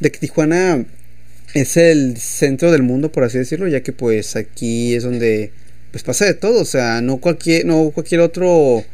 [0.00, 0.86] de que Tijuana
[1.52, 5.50] es el centro del mundo, por así decirlo, ya que pues aquí es donde
[5.90, 8.84] pues pasa de todo, o sea, no cualquier, no cualquier otro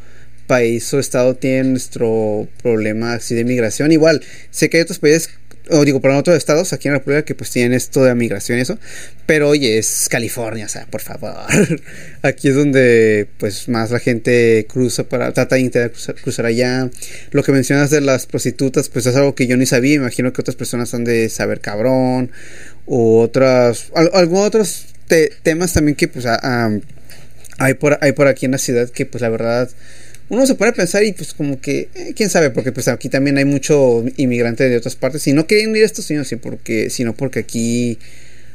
[0.47, 3.91] país o estado tiene nuestro problema así de migración.
[3.91, 4.21] Igual,
[4.51, 5.29] sé que hay otros países,
[5.69, 8.57] o digo, para otros estados aquí en la República que pues tienen esto de migración
[8.57, 8.77] y eso,
[9.25, 11.33] pero oye, es California, o sea, por favor.
[12.21, 16.89] aquí es donde pues más la gente cruza para, trata de intentar cruzar, allá.
[17.31, 20.41] Lo que mencionas de las prostitutas, pues es algo que yo ni sabía, imagino que
[20.41, 22.31] otras personas han de saber cabrón,
[22.85, 26.81] o otras, al, algunos otros te, temas también que pues a, um,
[27.57, 29.69] hay, por, hay por aquí en la ciudad que pues la verdad
[30.29, 33.09] uno se pone a pensar y pues como que, eh, quién sabe, porque pues aquí
[33.09, 36.41] también hay mucho inmigrante de otras partes y no quieren ir a Estados Unidos, sino
[36.41, 37.99] porque, sino porque aquí,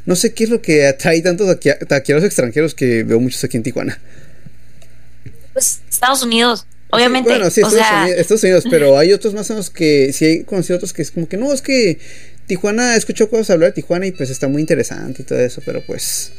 [0.07, 3.63] no sé qué es lo que atrae tantos taqueros extranjeros que veo muchos aquí en
[3.63, 4.01] Tijuana.
[5.53, 7.29] Pues Estados Unidos, obviamente.
[7.29, 8.03] Bueno, sí, Estados, sea...
[8.03, 11.03] Unidos, Estados, Unidos, pero hay otros más o menos que, sí hay conocido otros que
[11.03, 11.99] es como que no, es que
[12.47, 15.83] Tijuana, escucho cosas hablar de Tijuana y pues está muy interesante y todo eso, pero
[15.83, 16.33] pues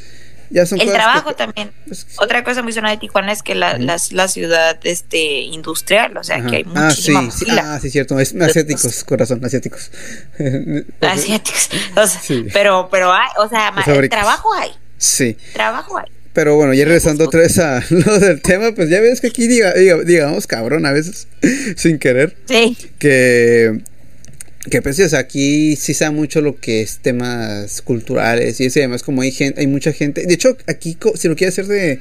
[0.49, 1.71] Ya son el trabajo también.
[1.85, 6.23] Pues, Otra cosa muy sonada de Tijuana es que la, la, ciudad este, industrial, o
[6.23, 8.19] sea, que hay ah, muchísima Ah, sí, sí, ah, sí, cierto.
[8.19, 9.91] Es, asiáticos, corazón, asiáticos.
[11.01, 11.69] asiáticos.
[12.53, 13.73] Pero, pero hay, o sea,
[14.09, 14.71] trabajo hay.
[14.97, 15.37] Sí.
[15.53, 16.05] Trabajo hay.
[16.33, 19.47] Pero bueno, ya regresando otra vez a lo del tema, pues ya ves que aquí
[19.47, 21.27] diga, digamos cabrón a veces,
[21.75, 22.37] sin querer.
[22.45, 22.77] Sí.
[22.97, 23.81] Que
[24.69, 29.21] que pues aquí sí sabe mucho lo que es temas culturales y eso además como
[29.21, 31.99] hay gente, hay mucha gente, de hecho aquí si lo quiere hacer de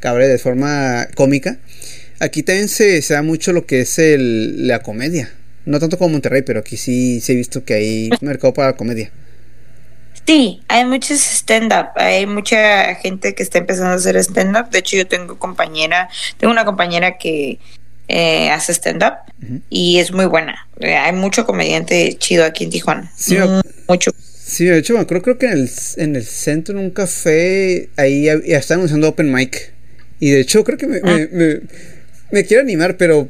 [0.00, 1.58] cabre de forma cómica,
[2.20, 5.32] aquí también se, se da mucho lo que es el, la comedia.
[5.66, 8.76] No tanto como Monterrey, pero aquí sí se he visto que hay mercado para la
[8.76, 9.12] comedia.
[10.26, 14.70] Sí, hay muchos stand-up, hay mucha gente que está empezando a hacer stand-up.
[14.70, 17.58] De hecho, yo tengo compañera, tengo una compañera que
[18.12, 19.14] eh, hace stand-up
[19.68, 20.66] y es muy buena.
[20.80, 23.12] Eh, hay mucho comediante chido aquí en Tijuana.
[23.16, 23.36] Sí,
[23.88, 24.10] mucho.
[24.18, 28.24] Sí, de hecho, creo, creo que en el, en el centro, en un café, ahí
[28.24, 29.72] ya están usando open mic.
[30.18, 31.60] Y de hecho, creo que me, me,
[32.32, 33.28] me, quiero animar, pero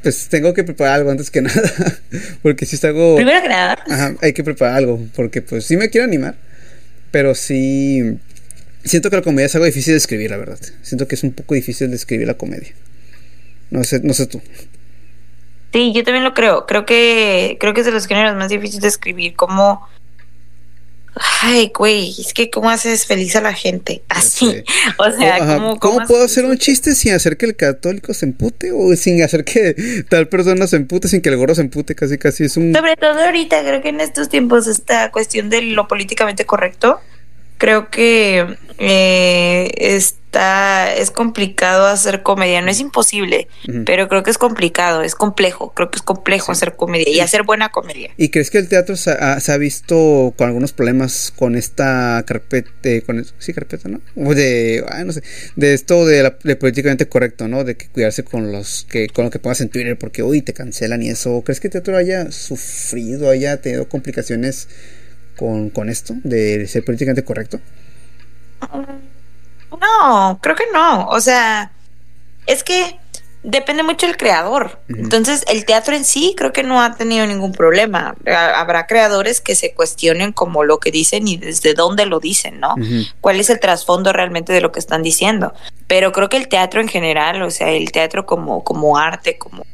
[0.00, 2.00] pues tengo que preparar algo antes que nada.
[2.42, 3.16] porque si está algo.
[3.16, 3.78] Primero que nada.
[3.90, 5.04] Ajá, hay que preparar algo.
[5.16, 6.36] Porque pues sí me quiero animar.
[7.10, 8.18] Pero sí.
[8.84, 10.58] Siento que la comedia es algo difícil de escribir, la verdad.
[10.82, 12.72] Siento que es un poco difícil de escribir la comedia.
[13.70, 14.40] No sé, no sé tú.
[15.72, 16.66] Sí, yo también lo creo.
[16.66, 19.36] Creo que creo que es de los géneros más difíciles de escribir.
[19.36, 19.86] Como,
[21.42, 24.64] ay, güey, es que cómo haces feliz a la gente, así.
[24.98, 28.72] O sea, ¿cómo, ¿cómo, puedo hacer un chiste sin hacer que el católico se empute
[28.72, 31.94] o sin hacer que tal persona se empute, sin que el gorro se empute?
[31.94, 32.74] Casi, casi es un.
[32.74, 37.00] Sobre todo ahorita, creo que en estos tiempos esta cuestión de lo políticamente correcto
[37.60, 42.62] creo que eh, está es complicado hacer comedia.
[42.62, 43.48] No es imposible
[43.84, 47.42] pero creo que es complicado es complejo creo que es complejo hacer comedia y hacer
[47.42, 48.10] buena comedia.
[48.16, 52.70] Y crees que el teatro se ha, visto con algunos problemas con esta carpeta
[53.04, 54.00] con sí carpeta no
[54.34, 55.22] de no sé
[55.56, 59.30] de esto de, la, políticamente correcto no de que cuidarse con los que con lo
[59.30, 61.42] que pongas en Twitter porque uy te cancelan y eso.
[61.44, 64.68] Crees que el teatro haya sufrido haya tenido complicaciones
[65.40, 67.58] con, con esto de ser políticamente correcto?
[69.70, 71.06] No, creo que no.
[71.08, 71.72] O sea,
[72.46, 72.98] es que
[73.42, 74.82] depende mucho del creador.
[74.90, 78.14] Entonces, el teatro en sí creo que no ha tenido ningún problema.
[78.26, 82.74] Habrá creadores que se cuestionen como lo que dicen y desde dónde lo dicen, ¿no?
[83.22, 85.54] ¿Cuál es el trasfondo realmente de lo que están diciendo?
[85.86, 89.64] Pero creo que el teatro en general, o sea, el teatro como, como arte, como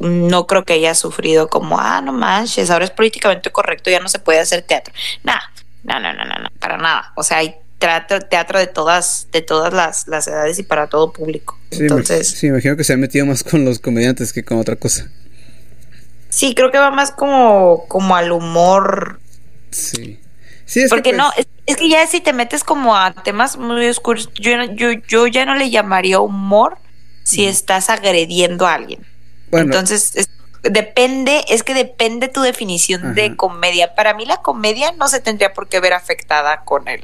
[0.00, 4.08] no creo que haya sufrido como, ah, no manches, ahora es políticamente correcto, ya no
[4.08, 4.92] se puede hacer teatro.
[5.22, 5.38] Nah,
[5.84, 7.12] no, no, no, no, no, para nada.
[7.16, 11.12] O sea, hay teatro, teatro de todas, de todas las, las edades y para todo
[11.12, 11.58] público.
[11.70, 14.76] Sí, Entonces, sí, imagino que se ha metido más con los comediantes que con otra
[14.76, 15.10] cosa.
[16.30, 19.20] Sí, creo que va más como, como al humor.
[19.70, 20.18] Sí.
[20.64, 23.86] Sí, es Porque no, pues es, que ya si te metes como a temas muy
[23.88, 26.78] oscuros, yo, yo, yo ya no le llamaría humor
[27.24, 29.09] si estás agrediendo a alguien.
[29.52, 30.28] Entonces,
[30.62, 33.94] depende, es que depende tu definición de comedia.
[33.94, 37.02] Para mí la comedia no se tendría por qué ver afectada con el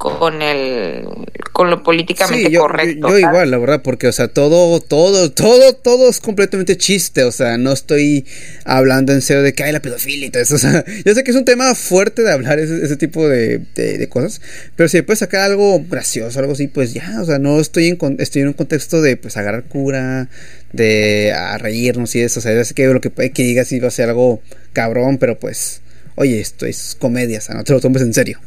[0.00, 1.04] con el
[1.52, 3.10] con lo políticamente correcto.
[3.10, 7.30] Yo, igual, la verdad, porque o sea, todo todo todo todo es completamente chiste, o
[7.30, 8.24] sea, no estoy
[8.64, 11.22] hablando en serio de que hay la pedofilia y todo eso, o sea, yo sé
[11.22, 14.40] que es un tema fuerte de hablar ese, ese tipo de, de, cosas,
[14.74, 18.16] pero si puedes sacar algo gracioso, algo así, pues ya, o sea, no estoy en
[18.20, 20.30] estoy en un contexto de pues agarrar cura,
[20.72, 23.88] de a reírnos y eso, o sea, yo sé que lo que que digas va
[23.88, 24.40] a ser algo
[24.72, 25.82] cabrón, pero pues
[26.14, 28.38] oye, esto es comedia, o sea, no te lo tomes en serio.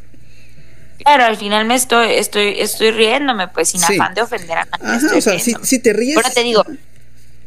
[0.98, 5.06] Claro, al final me estoy, estoy, estoy riéndome, pues sin afán de ofender a nadie.
[5.06, 6.16] Ajá, o sea, si, te ríes.
[6.16, 6.64] Ahora te digo,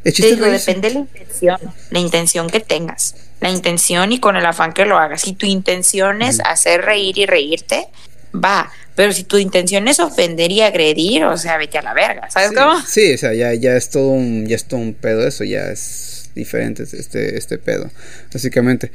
[0.03, 1.59] te digo, depende de la intención,
[1.89, 5.21] la intención que tengas, la intención y con el afán que lo hagas.
[5.21, 7.87] Si tu intención es hacer reír y reírte,
[8.33, 8.71] va.
[8.95, 12.51] Pero si tu intención es ofender y agredir, o sea, vete a la verga, ¿sabes
[12.51, 12.81] cómo?
[12.81, 15.69] Sí, o sea, ya, ya es todo un, ya es todo un pedo eso, ya
[15.69, 17.89] es diferente este, este pedo,
[18.33, 18.91] básicamente.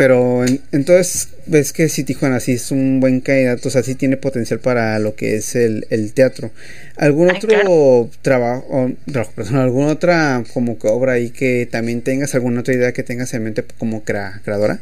[0.00, 4.16] Pero entonces ves que si Tijuana sí es un buen candidato, o sea, sí tiene
[4.16, 5.84] potencial para lo que es el,
[6.14, 6.52] teatro.
[6.96, 12.60] ¿Algún otro trabajo, trabajo, perdón, alguna otra como que obra ahí que también tengas, alguna
[12.60, 14.80] otra idea que tengas en mente como creadora?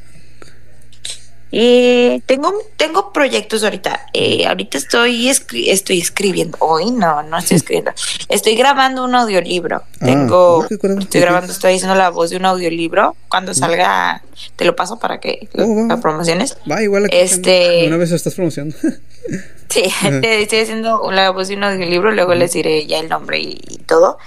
[1.51, 4.07] Eh, tengo, tengo proyectos ahorita.
[4.13, 6.59] Eh, ahorita estoy, estoy escribiendo.
[6.61, 7.93] Hoy no, no estoy escribiendo.
[8.29, 9.83] Estoy grabando un audiolibro.
[10.01, 13.17] Ah, tengo, estoy grabando, estoy diciendo la voz de un audiolibro.
[13.29, 14.23] Cuando salga,
[14.57, 16.57] te lo paso para que oh, la promociones.
[16.71, 18.77] Va, igual aquí este, una vez estás promocionando.
[19.69, 19.85] sí,
[20.23, 22.13] estoy haciendo la voz de un audiolibro.
[22.13, 24.19] Luego les diré ya el nombre y todo.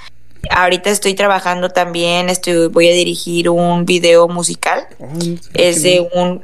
[0.50, 4.88] Ahorita estoy trabajando también, estoy, voy a dirigir un video musical.
[5.54, 6.44] Es de un,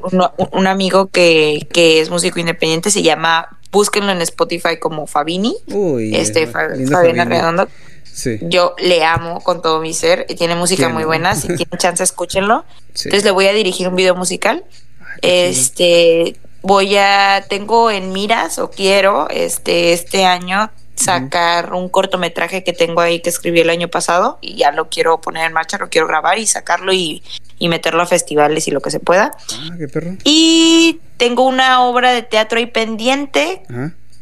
[0.52, 5.56] un, amigo que, que, es músico independiente, se llama búsquenlo en Spotify como Fabini.
[5.68, 7.26] Uy, este, Fa- Fabiana.
[7.26, 7.68] Redondo.
[8.04, 8.40] Sí.
[8.44, 10.26] Yo le amo con todo mi ser.
[10.30, 11.36] y Tiene música ¿Quién muy buena.
[11.36, 12.66] Si tienen chance, escúchenlo.
[12.94, 13.10] Sí.
[13.10, 14.66] Entonces le voy a dirigir un video musical.
[15.22, 22.74] Este, voy a, tengo en miras o quiero, este, este año sacar un cortometraje que
[22.74, 25.90] tengo ahí que escribí el año pasado y ya lo quiero poner en marcha, lo
[25.90, 27.24] quiero grabar y sacarlo y,
[27.60, 29.32] y meterlo a festivales y lo que se pueda.
[29.54, 30.16] Ah, qué perro.
[30.24, 33.62] Y tengo una obra de teatro ahí pendiente,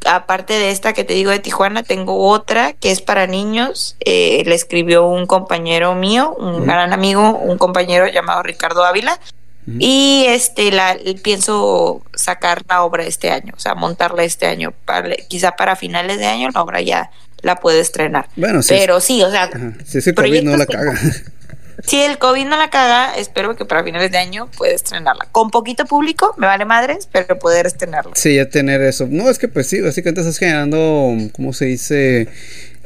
[0.06, 3.96] aparte de esta que te digo de Tijuana, tengo otra que es para niños.
[4.00, 9.20] Eh, le escribió un compañero mío, un gran amigo, un compañero llamado Ricardo Ávila.
[9.68, 14.74] Y este la pienso sacar la obra este año, o sea, montarla este año.
[14.86, 17.10] Para- quizá para finales de año la obra ya
[17.42, 18.28] la puedo estrenar.
[18.36, 18.76] Bueno, sí.
[18.78, 19.74] Pero sí, o sea, Ajá.
[19.86, 20.94] Si es que COVID no la caga.
[21.84, 25.28] si el COVID no la caga, espero que para finales de año pueda estrenarla.
[25.32, 28.12] Con poquito público, me vale madres, pero poder estrenarla.
[28.16, 29.08] Sí, ya tener eso.
[29.10, 32.28] No, es que pues sí, básicamente estás generando, ¿cómo se dice?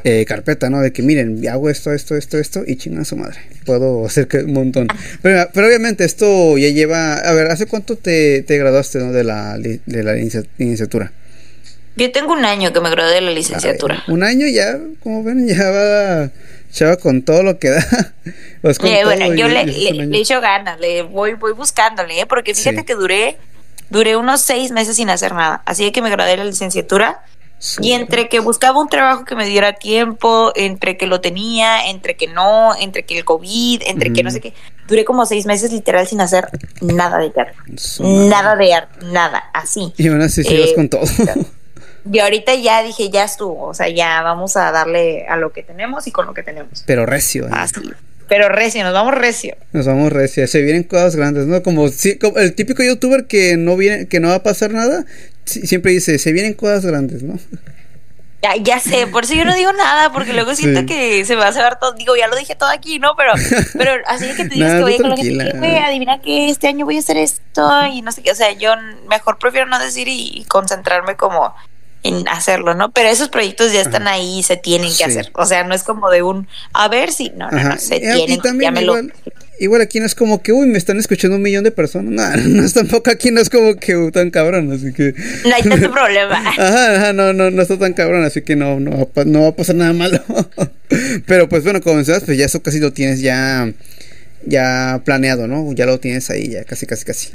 [0.03, 0.79] Eh, carpeta, ¿no?
[0.79, 3.39] De que miren, hago esto, esto, esto, esto y chinga su madre.
[3.65, 4.87] Puedo hacer que un montón.
[5.21, 7.15] Pero, pero obviamente esto ya lleva.
[7.15, 9.11] A ver, ¿hace cuánto te, te graduaste, ¿no?
[9.11, 10.17] De la, de la
[10.57, 11.11] iniciatura.
[11.95, 14.03] Yo tengo un año que me gradué de la licenciatura.
[14.07, 16.31] Ay, un año ya, como ven, ya va.
[16.71, 18.13] Ya va con todo lo que da.
[18.77, 22.25] Con Eh, bueno, yo le, le, le echo ganas, le voy, voy buscándole, ¿eh?
[22.27, 22.85] porque fíjate Sí.
[22.85, 23.37] que duré,
[23.89, 25.63] duré unos seis meses sin hacer nada.
[25.65, 27.23] Así que me gradué de la licenciatura.
[27.81, 32.15] Y entre que buscaba un trabajo que me diera tiempo, entre que lo tenía, entre
[32.15, 34.53] que no, entre que el COVID, entre que no sé qué,
[34.87, 36.47] duré como seis meses literal sin hacer
[36.81, 37.53] nada de madre.
[37.99, 39.93] Nada de arte, nada, así.
[39.97, 41.01] Y aún así sí Eh, con todo.
[42.11, 45.63] Y ahorita ya dije, ya estuvo, o sea, ya vamos a darle a lo que
[45.63, 46.83] tenemos y con lo que tenemos.
[46.87, 47.45] Pero recio.
[47.45, 47.51] ¿eh?
[47.51, 47.91] Así.
[48.27, 49.57] Pero recio, nos vamos recio.
[49.73, 51.61] Nos vamos recia, se vienen cosas grandes, ¿no?
[51.61, 55.05] Como, si, como el típico youtuber que no viene, que no va a pasar nada,
[55.49, 57.37] siempre dice, se vienen cosas grandes, ¿no?
[58.41, 60.85] Ya, ya sé, por eso yo no digo nada, porque luego siento Sí.
[60.85, 61.91] que se me va a saber todo.
[61.91, 63.11] Digo, ya lo dije todo aquí, ¿no?
[63.17, 63.33] Pero,
[63.77, 66.85] pero así que te digas que voy con lo que güey, adivina que este año
[66.85, 68.31] voy a hacer esto y no sé qué.
[68.31, 68.71] O sea, yo
[69.09, 71.53] mejor prefiero no decir y, y concentrarme como
[72.03, 72.91] en hacerlo, ¿no?
[72.91, 74.15] Pero esos proyectos ya están Ajá.
[74.15, 75.03] ahí y se tienen que Sí.
[75.03, 75.31] hacer.
[75.33, 77.97] O sea, no es como de un, a ver si, no, no, no, se Y-
[77.97, 78.95] y tienen, también ya me lo...
[79.59, 82.11] igual, aquí no es como que, uy, me están escuchando un millón de personas.
[82.11, 85.13] No, no es tampoco aquí no es como que uh, tan cabrón, así que...
[85.45, 86.37] No hay tanto problema.
[86.49, 89.25] Ajá, ajá, no, no, no está tan cabrón, así que no, no, va a pa-
[89.25, 90.23] no va a pasar nada malo.
[91.27, 93.71] Pero pues bueno, como mencionas, pues ya eso casi lo tienes ya,
[94.45, 95.71] ya planeado, ¿no?
[95.73, 97.29] Ya lo tienes ahí, ya casi, casi, casi.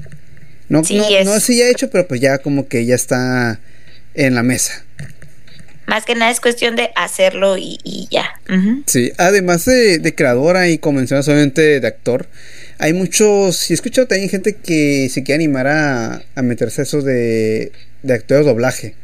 [0.68, 3.61] No, Sí, no, es- no así ya hecho, pero pues ya como que ya está
[4.14, 4.85] en la mesa.
[5.87, 8.41] Más que nada es cuestión de hacerlo y, y ya.
[8.87, 12.26] Sí, además de, de creadora y como mencionas, obviamente de actor,
[12.78, 16.85] hay muchos, y he escuchado también gente que se quiere animar a, a meterse a
[16.85, 17.72] eso de,
[18.03, 18.95] de actor de doblaje.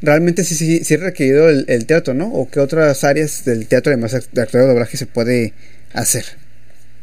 [0.00, 2.28] Realmente sí, sí, sí es requerido el, el teatro, ¿no?
[2.28, 5.54] ¿O qué otras áreas del teatro, además de actor de doblaje, se puede
[5.92, 6.24] hacer?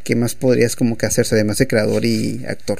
[0.06, 2.80] ¿Qué más podrías como que hacerse, además de creador y actor?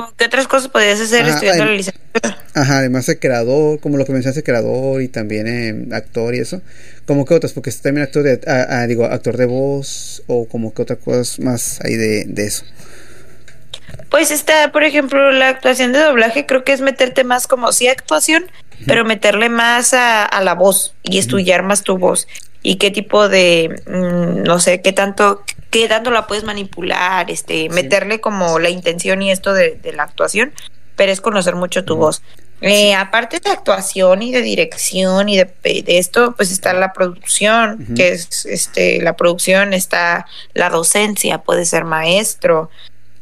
[0.00, 2.38] Como que otras cosas podrías hacer Ajá, estudiando la licenciatura.
[2.54, 6.62] Ajá, además de creador, como lo que mencionaste, creador y también eh, actor y eso.
[7.04, 10.72] Como que otras, porque también actor de, ah, ah, digo, actor de voz o como
[10.72, 12.64] que otras cosas más ahí de, de eso.
[14.08, 17.88] Pues está, por ejemplo, la actuación de doblaje, creo que es meterte más como sí
[17.88, 18.44] actuación,
[18.86, 22.28] pero meterle más a, a la voz y estudiar más tu voz.
[22.62, 27.68] Y qué tipo de, mm, no sé, qué tanto, qué tanto la puedes manipular, este,
[27.68, 30.52] meterle como la intención y esto de, de la actuación,
[30.96, 32.22] pero es conocer mucho tu voz.
[32.60, 37.86] Eh, aparte de actuación y de dirección y de, de esto, pues está la producción,
[37.94, 42.68] que es este, la producción, está la docencia, puede ser maestro,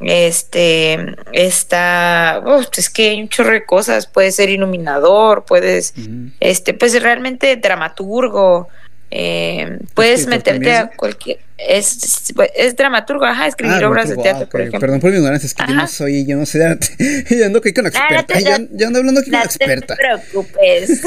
[0.00, 2.42] este está
[2.76, 5.94] es que hay un chorro de cosas puedes ser iluminador puedes
[6.38, 8.68] este pues realmente dramaturgo
[9.10, 14.44] eh, puedes Escritor meterte a cualquier es, es dramaturgo ajá escribir Ah, obras de teatro
[14.46, 14.66] ah, por ok.
[14.68, 16.88] ejemplo Perdón por mi ignorancia, es que yo no soy, yo no sé de arte.
[17.36, 18.34] yo ando aquí con Ah, no experta.
[18.34, 19.96] te- yo, yo ando hablando aquí con no experta.
[19.96, 21.00] te preocupes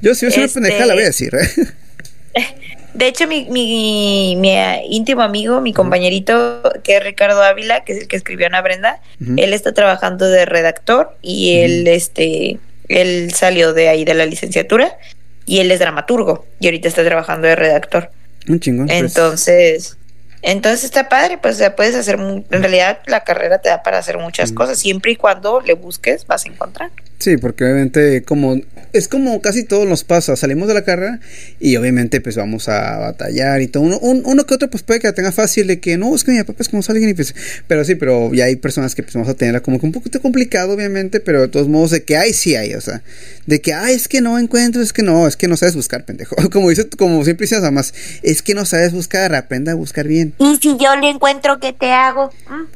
[0.00, 1.32] Yo si yo soy una Este- pendeja, la voy a decir.
[1.34, 2.42] ¿eh?
[2.94, 7.92] De hecho, mi, mi, mi, eh, íntimo amigo, mi compañerito, que es Ricardo Ávila, que
[7.92, 9.00] es el que escribió Ana Brenda,
[9.36, 14.96] él está trabajando de redactor y él, este, él salió de ahí de la licenciatura
[15.44, 18.12] y él es dramaturgo y ahorita está trabajando de redactor.
[18.48, 18.86] Un chingón.
[18.86, 19.00] pues.
[19.00, 19.96] Entonces,
[20.42, 23.98] entonces está padre, pues o sea, puedes hacer, en realidad la carrera te da para
[23.98, 24.56] hacer muchas Ujú.
[24.58, 26.90] cosas, siempre y cuando le busques vas a encontrar.
[27.24, 28.60] Sí, porque obviamente como
[28.92, 31.20] es como casi todos nos pasa, salimos de la carrera
[31.58, 33.82] y obviamente pues vamos a batallar y todo.
[33.82, 36.32] Uno, uno que otro pues puede que la tenga fácil de que no, es que
[36.32, 37.34] mi papá es como alguien y pues,
[37.66, 40.20] pero sí, pero ya hay personas que pues vamos a tenerla como que un poquito
[40.20, 43.02] complicado obviamente, pero de todos modos de que hay, sí hay, o sea,
[43.46, 46.04] de que, ay, es que no encuentro, es que no, es que no sabes buscar,
[46.04, 46.36] pendejo.
[46.52, 50.34] Como dice, como siempre dices, además, es que no sabes buscar, aprenda a buscar bien.
[50.38, 52.30] Y si yo le encuentro, ¿qué te hago?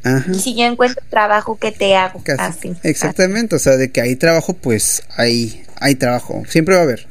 [0.04, 0.32] ¿Mm?
[0.32, 2.22] Y si yo encuentro trabajo, ¿qué te hago?
[2.38, 2.72] Así.
[2.82, 7.06] Exactamente, o sea, de que hay trabajo, pues hay, hay trabajo, siempre va a haber.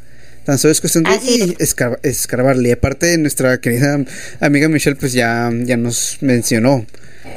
[0.45, 1.57] Tan solo es cuestión de
[2.03, 2.69] escarbarle.
[2.69, 3.99] Y aparte, nuestra querida
[4.39, 6.86] amiga Michelle, pues ya, ya nos mencionó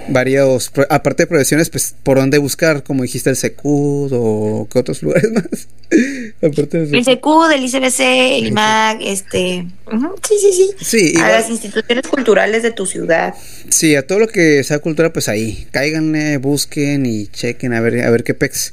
[0.08, 5.02] varios, aparte de profesiones, pues por dónde buscar, como dijiste, el SECUD o qué otros
[5.02, 5.68] lugares más.
[6.42, 9.66] aparte el SECUD, el ICBC, el IMAC, este.
[10.28, 10.70] sí, sí, sí.
[10.80, 13.34] sí a las instituciones culturales de tu ciudad.
[13.68, 15.66] Sí, a todo lo que sea cultura, pues ahí.
[15.70, 18.72] Cáiganle, busquen y chequen a ver, a ver qué pex.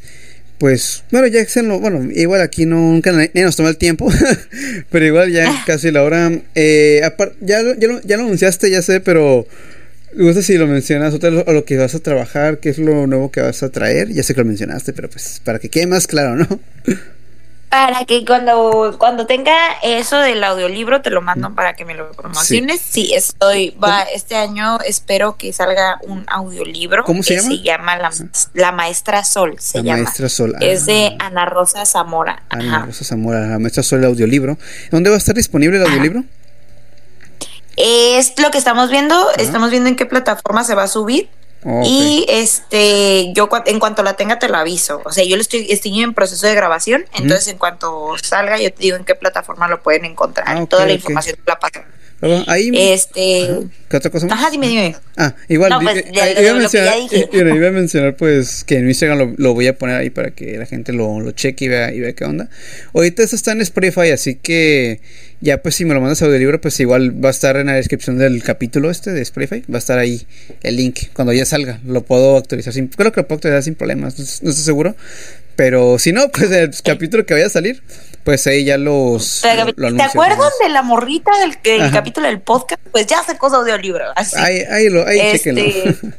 [0.59, 4.11] Pues, bueno, ya se lo, bueno, igual aquí no, nunca ni nos toma el tiempo,
[4.89, 6.31] pero igual ya casi la hora.
[6.55, 7.01] Eh,
[7.41, 9.47] ya, ya, lo, ya lo anunciaste, ya sé, pero
[10.33, 13.31] sé si lo mencionas o lo, lo que vas a trabajar, qué es lo nuevo
[13.31, 14.09] que vas a traer.
[14.09, 16.59] Ya sé que lo mencionaste, pero pues para que quede más claro, ¿no?
[17.69, 19.53] Para que cuando, cuando tenga
[19.83, 22.79] eso del audiolibro te lo mando para que me lo promociones.
[22.79, 27.03] Sí, estoy, va, este año espero que salga un audiolibro.
[27.03, 27.49] ¿Cómo se llama?
[27.49, 27.97] Se llama
[28.53, 30.55] La, Maestra Sol, se la Maestra Sol.
[30.61, 31.25] Es de ah.
[31.25, 32.43] Ana Rosa Zamora.
[32.49, 34.57] Ana Rosa Zamora, La Maestra Sol, el audiolibro.
[34.89, 36.23] ¿Dónde va a estar disponible el audiolibro?
[37.75, 41.29] Es lo que estamos viendo, estamos viendo en qué plataforma se va a subir.
[41.83, 45.01] Y este, yo en cuanto la tenga te la aviso.
[45.05, 48.81] O sea, yo estoy, estoy en proceso de grabación, entonces en cuanto salga yo te
[48.83, 50.45] digo en qué plataforma lo pueden encontrar.
[50.47, 51.81] Ah, Toda la información te la paso.
[52.47, 53.47] Ahí, este.
[53.89, 54.39] ¿Qué otra cosa más?
[54.39, 54.95] Ajá, dime, dime.
[55.17, 55.71] Ah, igual.
[55.81, 56.95] pues, iba, a mencionar,
[57.31, 60.65] iba a mencionar, pues, que en Instagram lo, voy a poner ahí para que la
[60.65, 62.49] gente lo, lo cheque y vea, y vea qué onda.
[62.93, 64.99] Ahorita eso está en Spotify, así que
[65.41, 67.73] ya, pues, si me lo mandas a libro, pues igual va a estar en la
[67.73, 69.63] descripción del capítulo este de Spotify.
[69.71, 70.25] Va a estar ahí
[70.63, 71.79] el link cuando ya salga.
[71.85, 72.87] Lo puedo actualizar sin.
[72.87, 74.95] Creo que lo puedo actualizar sin problemas, no estoy seguro.
[75.55, 77.81] Pero si no, pues el capítulo que vaya a salir,
[78.27, 79.39] pues ahí ya los.
[79.41, 81.31] ¿Te, acuerdas de la morrita
[81.63, 82.81] del capítulo del podcast?
[82.91, 84.03] Pues ya sacó su audiolibro.
[84.17, 84.35] Así.
[84.37, 86.13] Ahí, ahí, lo, ahí este, chequenlo.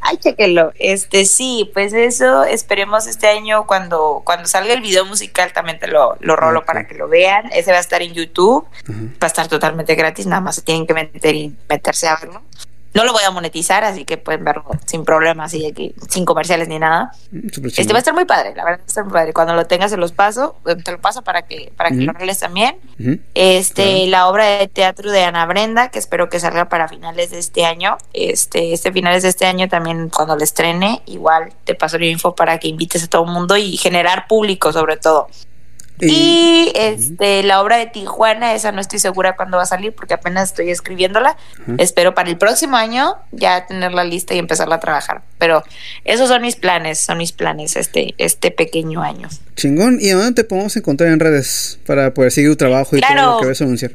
[0.00, 0.72] Ay, chequenlo.
[0.78, 5.88] Este, sí, pues eso esperemos este año cuando, cuando salga el video musical también te
[5.88, 7.50] lo, lo rolo para que lo vean.
[7.52, 10.86] Ese va a estar en YouTube, va a estar totalmente gratis, nada más se tienen
[10.86, 12.40] que meter y meterse a verlo.
[12.94, 16.68] No lo voy a monetizar, así que pueden verlo sin problemas y aquí, sin comerciales
[16.68, 17.12] ni nada.
[17.30, 19.32] Mm, este va a estar muy padre, la verdad va a estar muy padre.
[19.32, 22.12] Cuando lo tengas se los paso, eh, te lo paso para que para que lo
[22.12, 22.76] reles también.
[23.34, 27.38] Este, la obra de teatro de Ana Brenda, que espero que salga para finales de
[27.38, 27.98] este año.
[28.12, 32.34] Este, este finales de este año también cuando lo estrene, igual te paso la info
[32.34, 35.28] para que invites a todo el mundo y generar público sobre todo.
[36.00, 40.14] Y, este, la obra de Tijuana, esa no estoy segura cuándo va a salir porque
[40.14, 41.36] apenas estoy escribiéndola.
[41.78, 45.22] Espero para el próximo año ya tenerla lista y empezarla a trabajar.
[45.38, 45.62] Pero
[46.04, 49.28] esos son mis planes, son mis planes este, este pequeño año.
[49.56, 49.98] Chingón.
[50.00, 53.14] ¿Y a dónde te podemos encontrar en redes para poder seguir tu trabajo y todo
[53.14, 53.92] lo que vas a anunciar?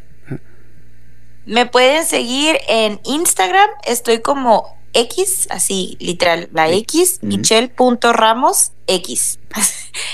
[1.45, 9.39] Me pueden seguir en Instagram, estoy como X, así literal, la X, michelle.ramos X.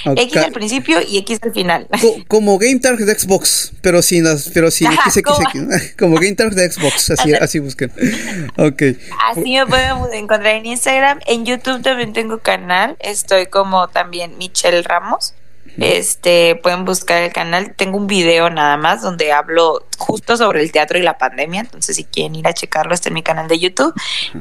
[0.06, 1.88] X al principio y X al final.
[2.28, 5.40] como Game Target de Xbox, pero sin las, pero sin XX, como...
[5.98, 7.92] como Game Target de Xbox, así, así busquen.
[8.58, 8.84] Ok.
[9.32, 11.20] Así me pueden encontrar en Instagram.
[11.26, 12.98] En YouTube también tengo canal.
[13.00, 15.34] Estoy como también Michelle Ramos.
[15.82, 17.74] Este, pueden buscar el canal.
[17.76, 21.62] Tengo un video nada más donde hablo justo sobre el teatro y la pandemia.
[21.62, 23.94] Entonces, si quieren ir a checarlo, está en mi canal de YouTube.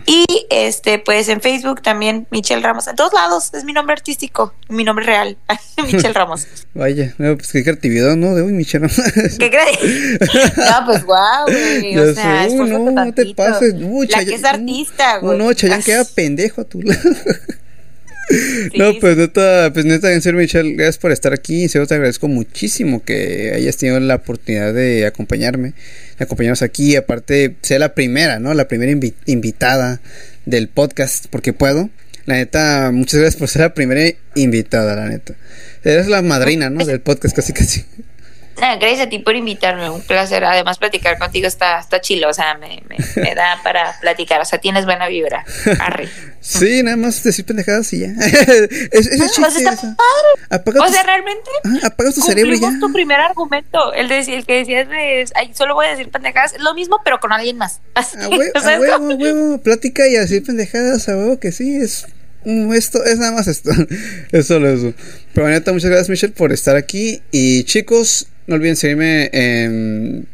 [0.07, 2.87] Y este, pues en Facebook también, Michelle Ramos.
[2.87, 5.37] En todos lados, es mi nombre artístico, mi nombre real,
[5.85, 6.47] Michelle Ramos.
[6.75, 8.35] Vaya, pues qué creatividad, ¿no?
[8.35, 9.13] De hoy, Michelle Ramos.
[9.39, 10.21] ¿Qué crees?
[10.57, 11.99] no, pues guau, güey.
[11.99, 13.75] O sea, es no, no te pases.
[13.75, 15.39] la que es artista, güey.
[15.39, 17.01] No, no, Chayanne queda pendejo a tu lado
[18.77, 21.63] no, pues neta, pues neta, en serio, Michelle, gracias por estar aquí.
[21.63, 25.73] En serio, te agradezco muchísimo que hayas tenido la oportunidad de acompañarme,
[26.19, 26.97] de acompañarnos aquí.
[26.97, 28.53] Aparte, sea la primera, ¿no?
[28.55, 28.93] La primera
[29.27, 30.01] invitada
[30.45, 31.91] del podcast, porque puedo.
[32.27, 34.03] La neta, muchas gracias por ser la primera
[34.35, 35.35] invitada, la neta.
[35.83, 36.85] Eres la madrina, ¿no?
[36.85, 37.87] Del podcast, casi, casi.
[38.69, 40.45] Ah, gracias a ti por invitarme, un placer.
[40.45, 44.59] Además, platicar contigo está, está chilo, o sea, me, me, da para platicar, o sea,
[44.59, 45.45] tienes buena vibra.
[45.81, 46.09] Arre.
[46.41, 48.07] Sí, nada más decir pendejadas y ya.
[48.19, 49.97] es, es pues está
[50.51, 50.81] padre.
[50.81, 51.51] o sea, realmente.
[51.65, 52.79] Ah, apagas tu cerebro ya.
[52.81, 55.27] tu primer argumento, el, de, el que decías de.
[55.35, 56.55] Ay, solo voy a decir pendejadas.
[56.59, 57.81] Lo mismo, pero con alguien más.
[57.95, 62.07] A huevo, a huevo, huevo, plática y así pendejadas, a huevo que sí, es
[62.75, 63.71] esto es nada más esto.
[64.33, 64.95] es solo eso.
[65.35, 67.23] Pero neta, muchas gracias, Michelle, por estar aquí.
[67.31, 70.27] Y chicos, no olviden seguirme en.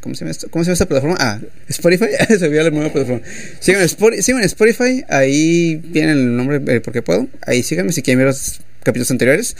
[0.00, 0.48] ¿Cómo se llama esto?
[0.50, 1.16] ¿Cómo se llama esta plataforma?
[1.18, 2.06] Ah, Spotify.
[2.38, 3.26] se vio la nueva plataforma.
[3.60, 5.04] Síganme en Spotify.
[5.08, 7.28] Ahí viene el nombre porque puedo.
[7.42, 9.56] Ahí síganme si quieren ver los capítulos anteriores.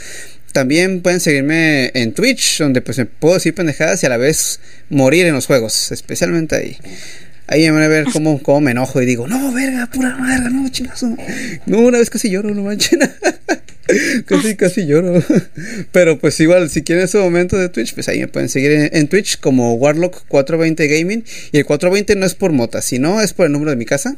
[0.53, 4.61] También pueden seguirme en Twitch, donde pues me puedo decir pendejadas y a la vez
[4.89, 6.77] morir en los juegos, especialmente ahí.
[7.47, 10.49] Ahí me van a ver cómo, cómo me enojo y digo, no, verga, pura verga,
[10.49, 11.15] no, chingazo.
[11.65, 12.99] No, una vez casi lloro, no manches.
[14.25, 15.23] casi, casi lloro.
[15.91, 19.07] Pero pues igual, si quieren ese momento de Twitch, pues ahí me pueden seguir en,
[19.07, 21.23] Twitch como Warlock 420 Gaming.
[21.51, 24.17] Y el 420 no es por mota, sino es por el número de mi casa.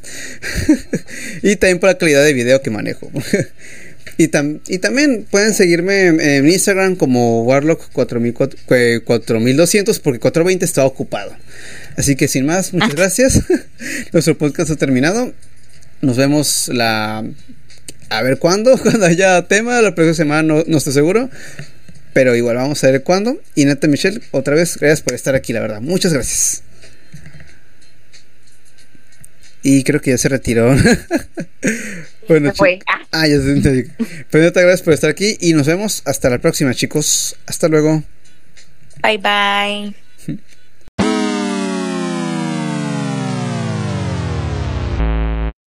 [1.44, 3.12] y también por la calidad de video que manejo.
[4.18, 11.34] Y, también pueden seguirme en, Instagram como Warlock 4200 porque 420 está ocupado.
[11.98, 12.96] Así que sin más, muchas ah.
[12.96, 13.44] gracias.
[14.14, 15.34] Nuestro podcast ha terminado.
[16.02, 17.26] Nos vemos la...
[18.10, 21.30] A ver cuándo, cuando haya tema, la próxima semana no, no estoy seguro.
[22.14, 23.40] Pero igual vamos a ver cuándo.
[23.56, 25.82] Y Nata Michelle, otra vez, gracias por estar aquí, la verdad.
[25.82, 26.64] Muchas gracias.
[29.62, 30.76] Y creo que ya se retiró.
[32.30, 33.02] Bueno, ah.
[33.12, 33.90] ah, ya se
[34.30, 37.36] Pues muchas gracias por estar aquí y nos vemos hasta la próxima, chicos.
[37.48, 38.04] Hasta luego.
[39.02, 40.40] Bye bye.